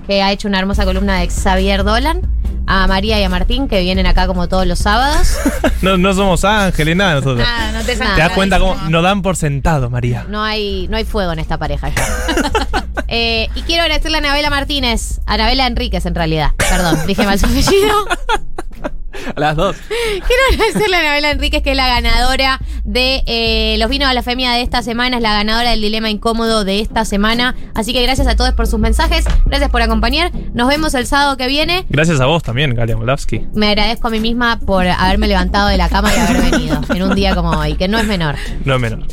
que 0.08 0.23
ha 0.23 0.32
hecho 0.32 0.47
una 0.47 0.58
hermosa 0.58 0.86
columna 0.86 1.19
de 1.19 1.30
Xavier 1.30 1.84
Dolan. 1.84 2.21
A 2.67 2.88
María 2.88 3.19
y 3.19 3.23
a 3.23 3.30
Martín, 3.30 3.67
que 3.67 3.82
vienen 3.82 4.08
acá 4.08 4.28
como 4.28 4.47
todos 4.47 4.65
los 4.65 4.80
sábados. 4.80 5.38
No, 5.82 5.97
no 5.97 6.13
somos 6.13 6.43
ángeles, 6.43 6.95
nada 6.95 7.15
nosotros. 7.15 7.38
Nada, 7.38 7.71
no 7.71 7.86
te 7.86 7.95
Nada. 7.95 8.15
Te 8.15 8.21
das 8.21 8.32
cuenta 8.32 8.58
cómo 8.58 8.75
nos 8.89 9.04
dan 9.04 9.21
por 9.21 9.36
sentado, 9.36 9.89
María. 9.91 10.25
No 10.28 10.41
hay, 10.41 10.88
no 10.88 10.97
hay 10.97 11.06
fuego 11.06 11.32
en 11.32 11.38
esta 11.39 11.58
pareja 11.58 11.89
ya. 11.89 12.08
Eh, 13.08 13.49
y 13.54 13.62
quiero 13.62 13.84
agradecerle 13.84 14.17
a 14.17 14.19
Anabela 14.19 14.49
Martínez, 14.49 15.21
a 15.28 15.36
Anabela 15.36 15.67
Enríquez 15.67 16.08
en 16.08 16.15
realidad. 16.15 16.54
Perdón, 16.58 16.97
dije 17.06 17.23
mal 17.23 17.38
su 17.38 17.45
apellido. 17.45 17.93
A 19.36 19.40
las 19.40 19.56
dos. 19.56 19.76
Quiero 19.88 20.42
agradecerle 20.52 20.98
a 20.98 21.00
Anabela 21.00 21.32
Enríquez, 21.32 21.64
que 21.64 21.72
es 21.72 21.78
la 21.78 21.88
ganadora 21.88 22.60
de 22.84 23.24
eh, 23.26 23.78
los 23.80 23.90
vinos 23.90 24.08
a 24.08 24.14
la 24.14 24.22
femia 24.22 24.52
de 24.52 24.62
esta 24.62 24.84
semana, 24.84 25.18
es 25.18 25.24
la 25.24 25.34
ganadora 25.34 25.72
del 25.72 25.82
dilema 25.82 26.10
incómodo 26.10 26.64
de 26.64 26.80
esta 26.80 27.06
semana. 27.06 27.56
Así 27.74 27.94
que 27.94 28.04
gracias 28.04 28.28
a 28.28 28.36
todos 28.36 28.54
por 28.54 28.68
sus 28.68 28.80
mensajes, 28.80 29.26
gracias 29.46 29.70
por 29.72 29.82
acompañar. 29.82 30.32
Nos 30.54 30.68
vemos 30.68 30.94
el 30.94 31.08
sábado 31.08 31.38
que 31.38 31.48
viene. 31.48 31.86
Gracias 31.90 32.20
a 32.20 32.26
vos 32.26 32.44
también, 32.44 32.76
Galia 32.76 32.96
Molavsky. 32.96 33.48
Me 33.54 33.70
agradezco 33.70 34.08
a 34.08 34.12
mí 34.12 34.20
misma 34.20 34.60
por 34.60 34.86
haberme 34.88 35.28
levantado 35.28 35.68
de 35.70 35.78
la 35.78 35.90
cama 35.90 36.12
y 36.16 36.20
haber 36.20 36.52
venido 36.52 36.80
en 36.94 37.04
un 37.04 37.16
día 37.16 37.36
como 37.36 37.52
hoy, 37.52 37.76
que 37.76 37.88
no 37.88 37.98
es 37.98 38.06
menor. 38.06 38.36
No 38.64 38.76
es 38.76 38.82
menor. 38.82 39.06